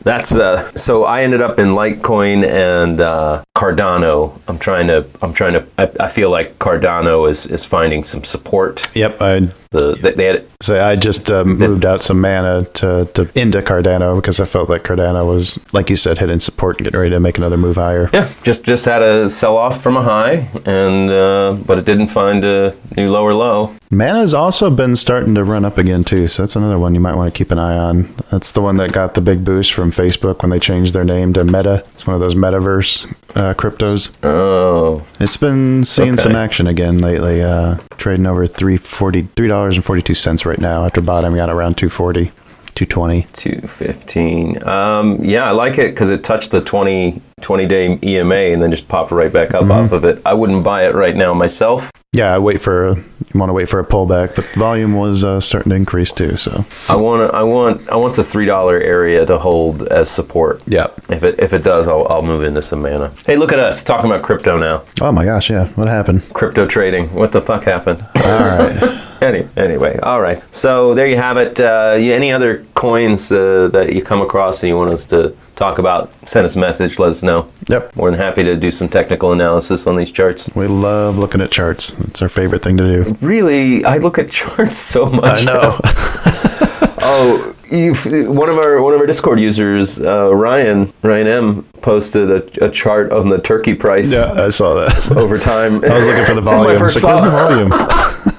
[0.03, 1.03] That's uh, so.
[1.03, 4.39] I ended up in Litecoin and uh, Cardano.
[4.47, 5.05] I'm trying to.
[5.21, 5.67] I'm trying to.
[5.77, 8.93] I, I feel like Cardano is is finding some support.
[8.95, 13.09] Yep, I The they, they had So I just um, moved out some mana to,
[13.13, 16.85] to into Cardano because I felt like Cardano was, like you said, hitting support and
[16.85, 18.09] getting ready to make another move higher.
[18.13, 22.07] Yeah, just just had a sell off from a high, and uh, but it didn't
[22.07, 23.75] find a new lower low.
[23.89, 27.15] Mana's also been starting to run up again too, so that's another one you might
[27.15, 28.13] want to keep an eye on.
[28.31, 31.31] That's the one that got the big boost from Facebook when they changed their name
[31.33, 31.85] to Meta.
[31.93, 34.09] It's one of those metaverse uh, cryptos.
[34.23, 36.21] Oh, It's been seeing Okay.
[36.23, 37.41] some action again lately.
[37.41, 41.39] Uh, trading over three forty three dollars and forty two cents right now after bottoming
[41.39, 42.31] out around 240
[42.77, 44.63] 220 215.
[44.67, 48.69] Um, yeah, I like it because it touched the 20, 20 day EMA and then
[48.69, 50.21] just popped right back up off of it.
[50.23, 51.91] I wouldn't buy it right now myself.
[52.13, 55.39] Yeah, I wait for you want to wait for a pullback, but volume was uh,
[55.39, 56.37] starting to increase too.
[56.37, 60.61] So I want I want I want the three dollar area to hold as support.
[60.67, 60.87] yeah.
[61.09, 63.11] If it if it does, I'll, I'll move into some mana.
[63.25, 64.83] Hey, look at us talking about crypto now.
[65.01, 65.67] Oh my gosh, yeah.
[65.69, 66.31] What happened?
[66.33, 67.11] Crypto trading.
[67.13, 68.05] What the fuck happened?
[68.23, 69.03] All right.
[69.21, 70.41] Any, anyway, all right.
[70.55, 71.59] So there you have it.
[71.59, 75.35] Uh, you- any other coins uh, that you come across and you want us to
[75.55, 76.11] talk about?
[76.29, 76.99] Send us a message.
[76.99, 77.49] Let us know.
[77.69, 77.95] Yep.
[77.95, 80.49] More than happy to do some technical analysis on these charts.
[80.55, 81.91] We love looking at charts.
[81.99, 83.17] It's our favorite thing to do.
[83.21, 85.41] Really, I look at charts so much.
[85.41, 85.79] I know.
[87.09, 92.29] Oh, you've, one of our one of our Discord users, uh, Ryan Ryan M, posted
[92.29, 95.11] a, a chart on the turkey price yeah, I saw that.
[95.15, 95.75] over time.
[95.85, 96.75] I was looking for the volume.
[96.75, 97.69] I first like, saw Where's the volume?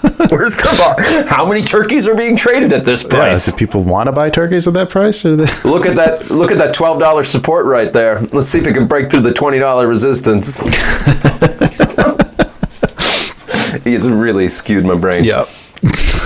[0.31, 1.27] Where's the bar?
[1.29, 3.47] How many turkeys are being traded at this Yeah, price?
[3.47, 5.25] do people want to buy turkeys at that price?
[5.25, 5.45] Or they...
[5.69, 6.31] Look at that!
[6.31, 8.21] Look at that twelve dollars support right there.
[8.33, 10.61] Let's see if it can break through the twenty dollar resistance.
[13.85, 15.25] He's really skewed my brain.
[15.25, 15.49] Yep.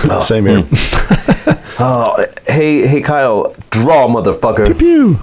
[0.05, 0.19] Oh.
[0.21, 0.63] Same here.
[1.79, 4.77] Oh, hey, hey, Kyle, draw, motherfucker.
[4.77, 5.15] Pew.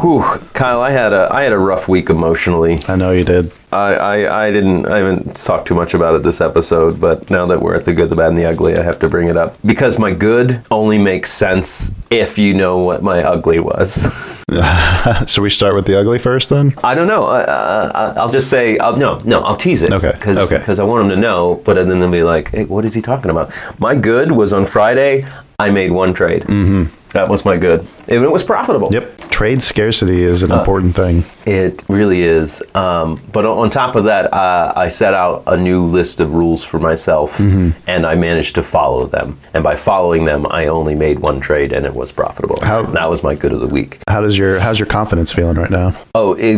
[0.00, 0.22] Whew,
[0.54, 2.78] Kyle, I had a I had a rough week emotionally.
[2.88, 3.52] I know you did.
[3.72, 7.44] I, I, I didn't I haven't talked too much about it this episode, but now
[7.46, 9.36] that we're at the good, the bad, and the ugly, I have to bring it
[9.36, 14.42] up because my good only makes sense if you know what my ugly was.
[15.30, 16.74] so we start with the ugly first, then.
[16.82, 17.26] I don't know.
[17.26, 19.42] I, I, I'll just say I'll, no, no.
[19.42, 19.92] I'll tease it.
[19.92, 20.80] Okay, Because okay.
[20.80, 23.30] I want them to know, but then they'll be like, "Hey, what is he talking
[23.30, 25.26] about?" My good was on Friday.
[25.58, 26.44] I made one trade.
[26.44, 26.99] Mm-hmm.
[27.12, 28.88] That was my good, and it was profitable.
[28.92, 29.18] Yep.
[29.30, 31.24] Trade scarcity is an important thing.
[31.46, 32.62] It really is.
[32.74, 36.32] Um, but on on top of that, uh, I set out a new list of
[36.34, 37.70] rules for myself, Mm-hmm.
[37.88, 39.38] and I managed to follow them.
[39.54, 42.58] And by following them, I only made one trade, and it was profitable.
[42.62, 43.98] How- that was my good of the week.
[44.08, 45.94] How does your how's your confidence feeling right now?
[46.14, 46.56] Oh, it,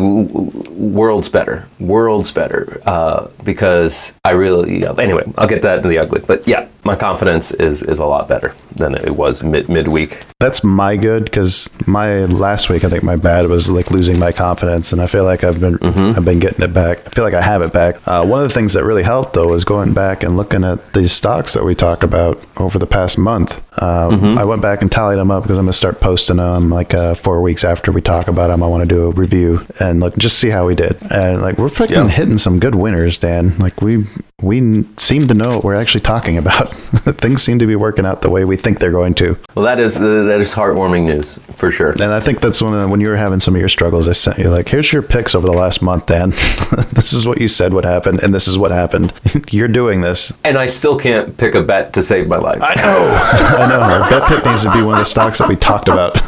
[0.76, 1.66] worlds better.
[1.80, 2.80] Worlds better.
[2.86, 4.86] Uh, because I really.
[4.86, 6.20] Anyway, I'll get that in the ugly.
[6.26, 10.22] But yeah, my confidence is is a lot better than it was mid midweek.
[10.42, 14.32] That's my good because my last week I think my bad was like losing my
[14.32, 17.06] confidence, and I feel like I've been I've been getting it back.
[17.06, 17.96] I feel like I have it back.
[18.08, 20.94] Uh, one of the things that really helped though was going back and looking at
[20.94, 23.62] these stocks that we talk about over the past month.
[23.80, 26.92] Um, I went back and tallied them up because I'm gonna start posting them like
[26.92, 28.64] uh, four weeks after we talk about them.
[28.64, 30.98] I want to do a review and look just see how we did.
[31.12, 32.08] And like we're freaking Yeah.
[32.08, 33.56] hitting some good winners, Dan.
[33.58, 34.06] Like we
[34.42, 36.68] we n- seem to know what we're actually talking about.
[37.18, 39.38] Things seem to be working out the way we think they're going to.
[39.54, 41.92] Well, that is uh, that is heartwarming news for sure.
[41.92, 44.38] And I think that's when when you were having some of your struggles, I sent
[44.38, 46.30] you like, here's your picks over the last month, Dan.
[46.92, 49.12] this is what you said would happen, and this is what happened.
[49.50, 50.32] You're doing this.
[50.44, 52.60] And I still can't pick a bet to save my life.
[52.62, 53.64] I know.
[53.64, 53.80] I know.
[53.80, 56.20] Our bet pick needs to be one of the stocks that we talked about.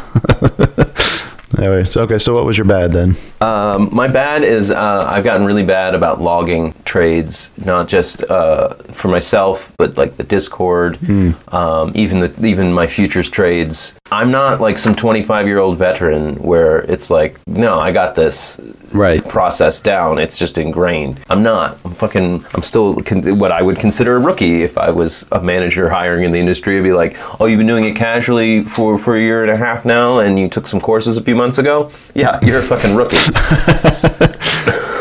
[1.57, 2.17] Anyway, so, okay.
[2.17, 3.15] So what was your bad then?
[3.41, 8.69] Um, my bad is uh, I've gotten really bad about logging trades, not just uh,
[8.91, 10.97] for myself, but like the Discord,
[11.53, 13.97] um, even the even my futures trades.
[14.11, 18.59] I'm not like some 25 year old veteran where it's like, no, I got this
[18.93, 19.27] Right.
[19.27, 20.19] process down.
[20.19, 21.19] It's just ingrained.
[21.29, 21.77] I'm not.
[21.83, 22.45] I'm fucking.
[22.53, 26.23] I'm still con- what I would consider a rookie if I was a manager hiring
[26.23, 26.77] in the industry.
[26.77, 29.57] I'd be like, oh, you've been doing it casually for for a year and a
[29.57, 31.89] half now, and you took some courses a few months ago.
[32.13, 33.17] Yeah, you're a fucking rookie.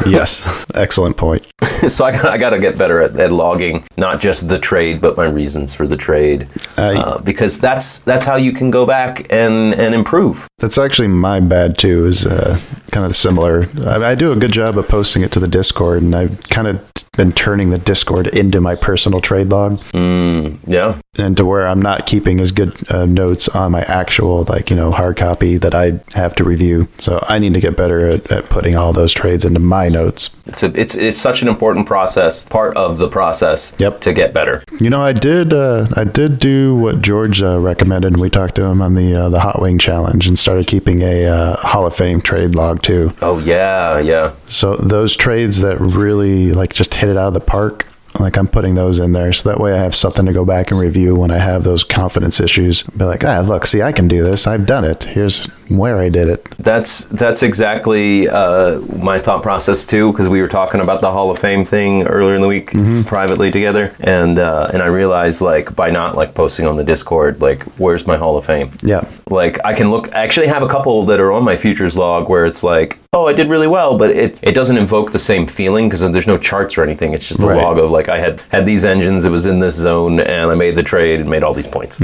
[0.06, 0.42] Yes.
[0.74, 1.46] Excellent point.
[1.62, 5.00] so I got, I got to get better at, at logging not just the trade,
[5.00, 9.26] but my reasons for the trade, uh, because that's that's how you can go back
[9.32, 10.46] and and improve.
[10.58, 12.06] That's actually my bad too.
[12.06, 12.58] Is uh,
[12.90, 13.68] kind of similar.
[13.86, 16.68] I, I do a good job of posting it to the Discord, and I've kind
[16.68, 16.80] of
[17.16, 19.80] been turning the Discord into my personal trade log.
[19.94, 24.70] Yeah, and to where I'm not keeping as good uh, notes on my actual like
[24.70, 26.88] you know hard copy that I have to review.
[26.98, 30.30] So I need to get better at, at putting all those trades into my notes.
[30.46, 33.74] it's a, it's it's such an important process, part of the process.
[33.78, 34.00] Yep.
[34.00, 34.64] To get better.
[34.80, 38.12] You know, I did uh, I did do what George uh, recommended.
[38.12, 41.02] and We talked to him on the uh, the Hot Wing Challenge and started keeping
[41.02, 43.12] a uh, Hall of Fame trade log too.
[43.22, 44.32] Oh yeah, yeah.
[44.48, 47.86] So those trades that really like just hit it out of the park.
[48.20, 50.70] Like I'm putting those in there, so that way I have something to go back
[50.70, 52.82] and review when I have those confidence issues.
[52.84, 54.46] Be like, ah, look, see, I can do this.
[54.46, 55.02] I've done it.
[55.04, 56.44] Here's where I did it.
[56.58, 61.30] That's that's exactly uh, my thought process too, because we were talking about the Hall
[61.30, 62.70] of Fame thing earlier in the week
[63.06, 67.42] privately together, and uh, and I realized like by not like posting on the Discord,
[67.42, 68.70] like where's my Hall of Fame?
[68.82, 69.08] Yeah.
[69.28, 70.14] Like I can look.
[70.14, 73.26] I actually have a couple that are on my futures log where it's like, oh,
[73.26, 76.38] I did really well, but it, it doesn't invoke the same feeling because there's no
[76.38, 77.12] charts or anything.
[77.14, 77.56] It's just a Right.
[77.58, 80.54] log of like I had had these engines, it was in this zone, and I
[80.54, 82.00] made the trade and made all these points.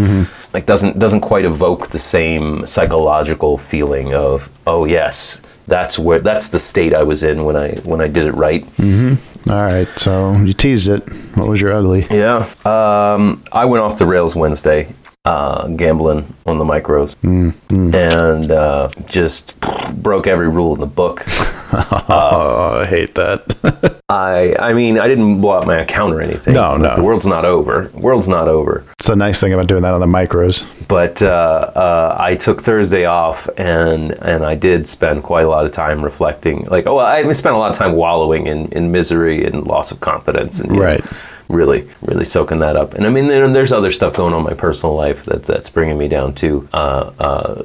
[0.54, 6.48] Like doesn't doesn't quite evoke the same psychological feeling of oh yes, that's where that's
[6.48, 8.64] the state I was in when I when I did it right.
[8.76, 9.50] Mm-hmm.
[9.50, 9.88] All right.
[9.96, 11.00] So you teased it.
[11.36, 12.06] What was your ugly?
[12.10, 12.46] Yeah.
[12.64, 14.92] Um, I went off the rails Wednesday,
[15.24, 17.16] uh, gambling on the micros,
[17.94, 19.58] and uh, just
[19.94, 21.22] broke every rule in the book.
[21.72, 23.96] oh, I hate that.
[24.10, 26.54] I I mean, I didn't blow out my account or anything.
[26.54, 26.96] No, no.
[26.96, 27.90] The world's not over.
[27.94, 28.84] World's not over.
[28.98, 30.64] it's the nice thing about doing that on the micros.
[30.88, 35.64] But uh, uh, I took Thursday off, and and I did spend quite a lot
[35.64, 36.64] of time reflecting.
[36.64, 40.00] Like, oh, I spent a lot of time wallowing in, in misery and loss of
[40.00, 41.04] confidence, and you know, Right.
[41.48, 42.94] really, really soaking that up.
[42.94, 45.70] And I mean, there, there's other stuff going on in my personal life that that's
[45.70, 46.68] bringing me down too.
[46.72, 47.62] Uh, uh,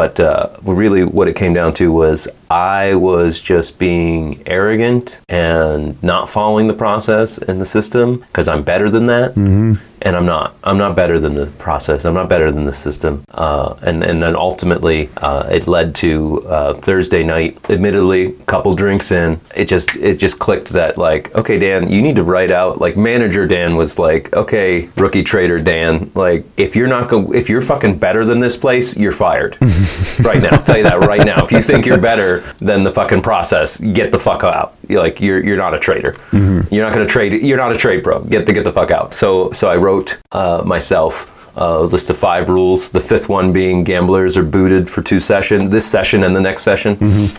[0.00, 5.77] but uh, really, what it came down to was I was just being arrogant and
[6.02, 9.30] not following the process in the system because I'm better than that.
[9.30, 9.74] Mm-hmm.
[10.02, 10.56] And I'm not.
[10.64, 12.04] I'm not better than the process.
[12.04, 13.24] I'm not better than the system.
[13.32, 17.58] Uh, and and then ultimately, uh, it led to uh, Thursday night.
[17.70, 22.02] Admittedly, a couple drinks in, it just it just clicked that like, okay, Dan, you
[22.02, 22.78] need to write out.
[22.80, 27.48] Like manager Dan was like, okay, rookie trader Dan, like if you're not go, if
[27.48, 29.56] you're fucking better than this place, you're fired
[30.20, 30.50] right now.
[30.52, 31.42] I'll tell you that right now.
[31.44, 34.74] If you think you're better than the fucking process, get the fuck out.
[34.88, 36.16] You're like you're you're not a trader.
[36.32, 37.42] You're not going to trade.
[37.42, 38.22] You're not a trade pro.
[38.22, 39.12] Get the get the fuck out.
[39.12, 39.87] So so I wrote
[40.32, 42.90] uh, myself a list of five rules.
[42.90, 46.62] The fifth one being gamblers are booted for two sessions, this session and the next
[46.62, 46.94] session,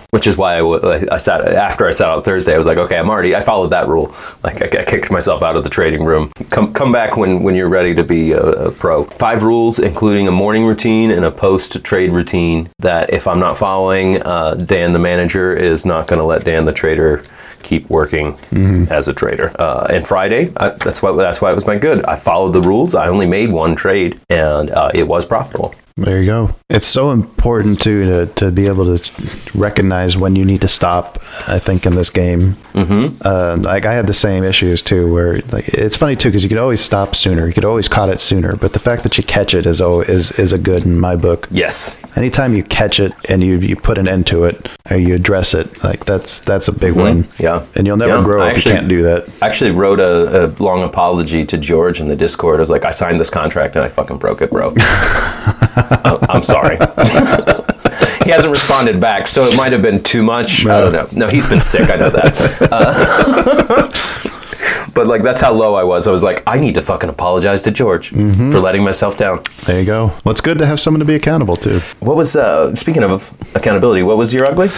[0.09, 2.53] which is why I, w- I sat after I sat out Thursday.
[2.53, 3.33] I was like, okay, I'm already.
[3.33, 4.13] I followed that rule.
[4.43, 6.33] Like I, I kicked myself out of the trading room.
[6.49, 9.05] Come come back when when you're ready to be a, a pro.
[9.05, 12.69] Five rules, including a morning routine and a post trade routine.
[12.79, 16.65] That if I'm not following, uh, Dan the manager is not going to let Dan
[16.65, 17.23] the trader
[17.63, 18.37] keep working
[18.89, 19.51] as a trader.
[19.59, 22.05] Uh, and Friday, I, that's why that's why it was my good.
[22.05, 22.95] I followed the rules.
[22.95, 25.73] I only made one trade, and uh, it was profitable.
[26.03, 26.55] There you go.
[26.69, 31.17] It's so important too to, to be able to recognize when you need to stop.
[31.47, 33.17] I think in this game, mm-hmm.
[33.21, 35.11] uh, like I had the same issues too.
[35.13, 37.47] Where like it's funny too because you could always stop sooner.
[37.47, 38.55] You could always caught it sooner.
[38.55, 41.15] But the fact that you catch it is oh is is a good in my
[41.15, 41.47] book.
[41.51, 45.15] Yes, Anytime you catch it and you you put an end to it or you
[45.15, 47.27] address it, like that's that's a big win.
[47.39, 47.65] Yeah.
[47.75, 49.29] and you'll never Yeah, grow I if actually- you can't do that.
[49.41, 52.59] I actually wrote a, a long apology to George in the Discord.
[52.59, 54.73] I was like, I signed this contract and I fucking broke it, bro.
[55.89, 56.77] I'm I'm sorry.
[58.23, 60.65] he hasn't responded back, so it might have been too much.
[60.65, 61.07] I don't know.
[61.11, 61.89] No, he's been sick.
[61.89, 62.67] I know that.
[62.71, 63.91] Uh,
[64.93, 66.07] but like, that's how low I was.
[66.07, 69.43] I was like, I need to fucking apologize to George for letting myself down.
[69.65, 70.07] There you go.
[70.23, 71.79] Well, it's good to have someone to be accountable to.
[71.99, 74.03] What was uh, speaking of accountability?
[74.03, 74.69] What was your ugly?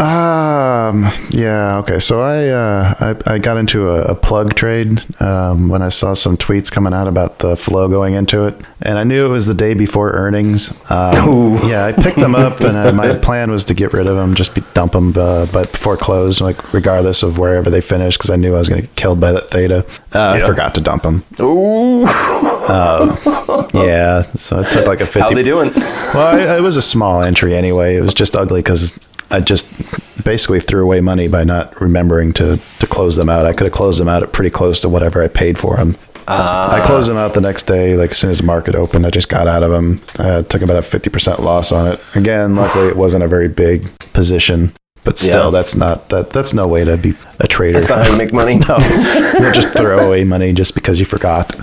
[0.00, 1.10] Um.
[1.28, 1.76] Yeah.
[1.80, 1.98] Okay.
[2.00, 2.94] So I uh,
[3.26, 6.94] I, I got into a, a plug trade um, when I saw some tweets coming
[6.94, 10.10] out about the flow going into it, and I knew it was the day before
[10.12, 10.70] earnings.
[10.90, 14.16] Um, yeah, I picked them up, and uh, my plan was to get rid of
[14.16, 18.18] them, just be, dump them, uh, but before close, like regardless of wherever they finished,
[18.18, 19.84] because I knew I was going to get killed by that theta.
[20.14, 21.24] Uh, I forgot to dump them.
[21.40, 22.06] Ooh,
[23.74, 24.22] Yeah.
[24.36, 25.34] So I took like a how fifty.
[25.34, 25.72] they doing?
[25.74, 27.96] Well, I, it was a small entry anyway.
[27.96, 28.98] It was just ugly because
[29.30, 33.46] I just basically threw away money by not remembering to, to close them out.
[33.46, 35.96] I could have closed them out at pretty close to whatever I paid for them.
[36.28, 36.86] I ah.
[36.86, 39.04] closed them out the next day, like as soon as the market opened.
[39.06, 40.00] I just got out of them.
[40.18, 42.00] I took about a 50% loss on it.
[42.14, 44.72] Again, luckily it wasn't a very big position,
[45.02, 45.50] but still, Yeah.
[45.50, 47.78] that's not that that's no way to be a trader.
[47.78, 48.58] That's not how you make money.
[48.68, 51.54] no, you don't just throw away money just because you forgot.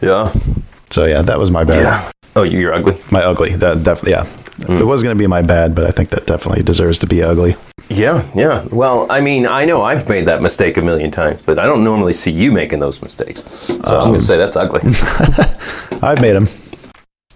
[0.00, 0.32] Yeah.
[0.90, 1.82] So yeah, that was my bad.
[1.82, 2.10] Yeah.
[2.34, 2.94] Oh, you- you're ugly.
[3.12, 3.54] My ugly.
[3.56, 4.24] That definitely, yeah.
[4.60, 7.22] It was going to be my bad, but I think that definitely deserves to be
[7.22, 7.56] ugly.
[7.88, 8.66] Yeah, yeah.
[8.70, 11.84] Well, I mean, I know I've made that mistake a million times, but I don't
[11.84, 13.44] normally see you making those mistakes.
[13.48, 14.80] So I'm going to say that's ugly.
[16.02, 16.48] I've made them.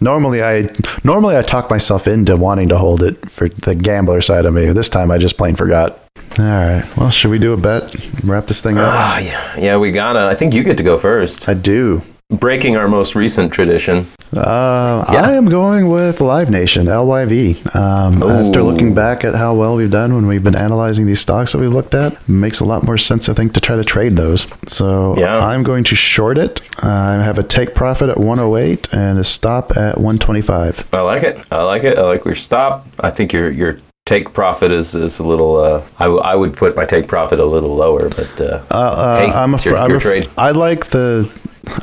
[0.00, 0.66] Normally, I
[1.04, 4.66] normally I talk myself into wanting to hold it for the gambler side of me.
[4.72, 6.00] This time, I just plain forgot.
[6.38, 6.84] All right.
[6.96, 7.94] Well, should we do a bet?
[8.24, 8.88] Wrap this thing up.
[8.88, 9.76] Ah, yeah, yeah.
[9.76, 10.26] We gotta.
[10.26, 11.48] I think you get to go first.
[11.48, 12.02] I do.
[12.32, 14.06] Breaking our most recent tradition.
[14.34, 15.26] Uh, Yeah.
[15.28, 17.58] I am going with Live Nation, LYV.
[17.76, 21.52] Um, after looking back at how well we've done when we've been analyzing these stocks
[21.52, 23.84] that we've looked at, it makes a lot more sense, I think, to try to
[23.84, 24.46] trade those.
[24.66, 25.44] So Yeah.
[25.44, 26.62] I'm going to short it.
[26.82, 30.84] I have a take profit at 108 and a stop at 125.
[30.92, 31.38] I like it.
[31.50, 31.98] I like it.
[31.98, 32.86] I like your stop.
[33.00, 35.58] I think your your take profit is is a little.
[35.58, 38.74] Uh, I, w- I would put my take profit a little lower, but uh, Uh,
[38.74, 40.26] uh, hey, I'm a, your, I'm your a- trade.
[40.38, 41.28] I like the.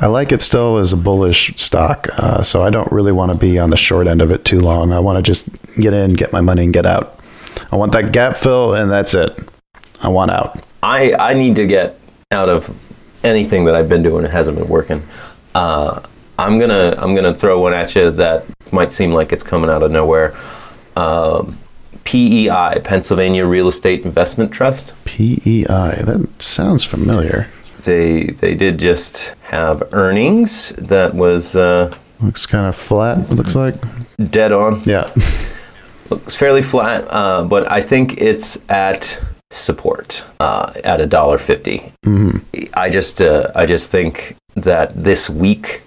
[0.00, 3.38] I like it still as a bullish stock, uh, so I don't really want to
[3.38, 4.92] be on the short end of it too long.
[4.92, 7.18] I want to just get in, get my money, and get out.
[7.72, 9.38] I want that gap fill, and that's it.
[10.02, 10.62] I want out.
[10.82, 11.98] I I need to get
[12.30, 12.74] out of
[13.24, 15.02] anything that I've been doing that hasn't been working.
[15.54, 16.00] Uh,
[16.38, 19.82] I'm gonna I'm gonna throw one at you that might seem like it's coming out
[19.82, 20.36] of nowhere.
[20.96, 21.58] Um,
[22.04, 24.94] PEI, Pennsylvania Real Estate Investment Trust.
[25.04, 25.64] PEI.
[26.02, 27.48] That sounds familiar.
[27.84, 33.18] They they did just have earnings that was uh, Looks kind of flat.
[33.30, 33.74] It looks like.
[34.30, 34.82] dead on.
[34.84, 35.10] Yeah.
[36.10, 39.22] Looks fairly flat, uh, but I think it's at
[39.52, 41.92] support uh, at a dollar 50
[42.74, 45.82] I just uh, I just think that this week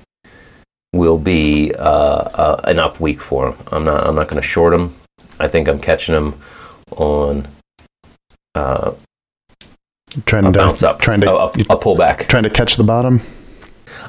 [0.94, 3.60] will be uh, uh, an up week for them.
[3.72, 4.96] I'm not I'm not going to short them.
[5.40, 6.42] I think I'm catching them
[6.96, 7.48] on
[8.56, 8.92] uh,
[10.26, 12.28] Trying a to bounce up, Trying to a, a, a pullback.
[12.28, 13.22] trying to catch the bottom.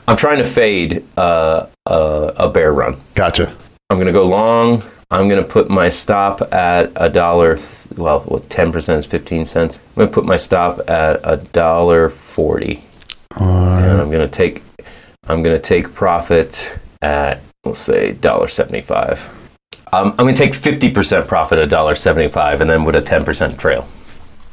[0.06, 3.00] I'm trying to fade uh, uh, a bear run.
[3.14, 3.56] Gotcha.
[3.90, 4.82] I'm going to go long.
[5.10, 7.56] I'm going to put my stop at a dollar.
[7.56, 9.78] th- Well, what 10% is 15 cents.
[9.78, 12.82] I'm going to put my stop at a dollar 40.
[13.36, 14.62] and I'm going to take
[15.26, 19.30] I'm going to take profit at we'll say dollar 75.
[19.92, 23.58] Um, I'm going to take 50% profit at dollar 75 and then with a 10%
[23.58, 23.88] trail.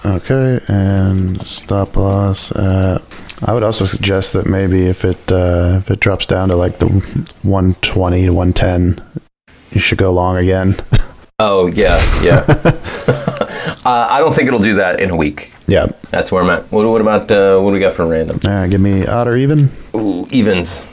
[0.04, 2.52] Okay, and stop loss.
[2.52, 3.02] At,
[3.44, 6.80] I would also suggest that maybe if it uh, if it drops down to like
[6.80, 9.02] the 120 to 110,
[9.72, 10.76] you should go long again.
[11.44, 12.46] Oh yeah, yeah.
[13.84, 15.52] uh, I don't think it'll do that in a week.
[15.66, 15.88] yeah.
[16.12, 16.72] That's where I'm at.
[16.72, 18.38] What, what about uh, what do we got for random?
[18.46, 20.86] Right, give me odd or even, Ooh, evens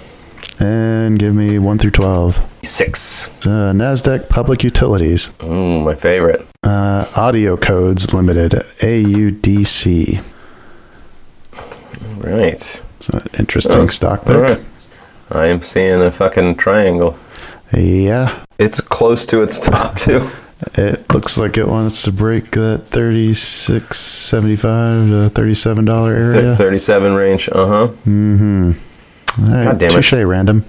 [0.59, 2.39] and give me one through 12.
[2.65, 3.29] six.
[3.47, 6.45] Uh, Nasdaq Public Utilities, Ooh, my favorite.
[6.63, 10.23] uh, AudioCodes Limited, AUDC.
[12.19, 12.53] Right.
[12.53, 14.37] It's an interesting Oh, stock pick.
[14.37, 14.61] right.
[15.31, 17.17] I am seeing a fucking triangle.
[17.73, 20.29] Yeah, It's close to its top too.
[20.75, 26.55] it looks like it wants to break that 36.75 to $37 area.
[26.55, 27.49] 37 range.
[27.51, 27.89] Uh huh.
[28.07, 28.73] Mm-hmm.
[29.39, 29.95] All right, God damn it.
[29.95, 30.65] touche, random.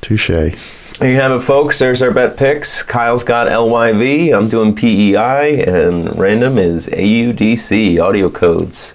[0.00, 0.28] Touche.
[0.28, 1.78] There you have it, folks.
[1.78, 2.82] There's our bet picks.
[2.82, 4.36] Kyle's got LYV.
[4.36, 8.94] I'm doing PEI, and random is AUDC AudioCodes.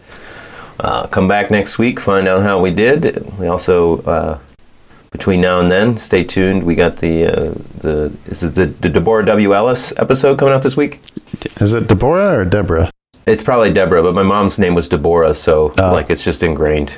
[0.80, 3.26] Uh, come back next week, find out how we did.
[3.40, 4.40] We also, uh,
[5.12, 6.64] between now and then, stay tuned.
[6.64, 10.62] We got the uh, the is it the, the Deborah W Ellis episode coming out
[10.62, 11.00] this week?
[11.60, 12.92] Is it Deborah or Deborah?
[13.26, 15.92] It's probably Deborah, but my mom's name was Deborah, so Oh.
[15.94, 16.98] like it's just ingrained.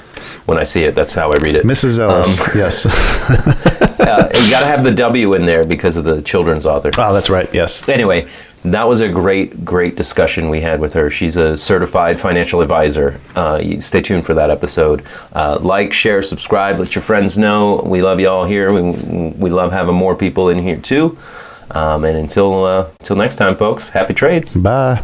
[0.49, 1.63] When I see it, that's how I read it.
[1.63, 1.99] Mrs.
[1.99, 2.41] Ellis.
[2.41, 2.85] Um, yes.
[3.99, 6.89] Uh, you got to have the W in there because of the children's author.
[6.97, 7.53] oh, that's right.
[7.53, 7.87] Yes.
[7.87, 8.27] Anyway,
[8.63, 11.11] that was a great, great discussion we had with her.
[11.11, 13.19] She's a certified financial advisor.
[13.35, 15.05] Uh, stay tuned for that episode.
[15.33, 17.83] Uh, like, share, subscribe, let your friends know.
[17.85, 18.73] We love you all here.
[18.73, 18.81] We,
[19.37, 21.17] we love having more people in here too.
[21.71, 24.55] Um, and until uh, until next time, folks, happy trades.
[24.55, 25.03] Bye.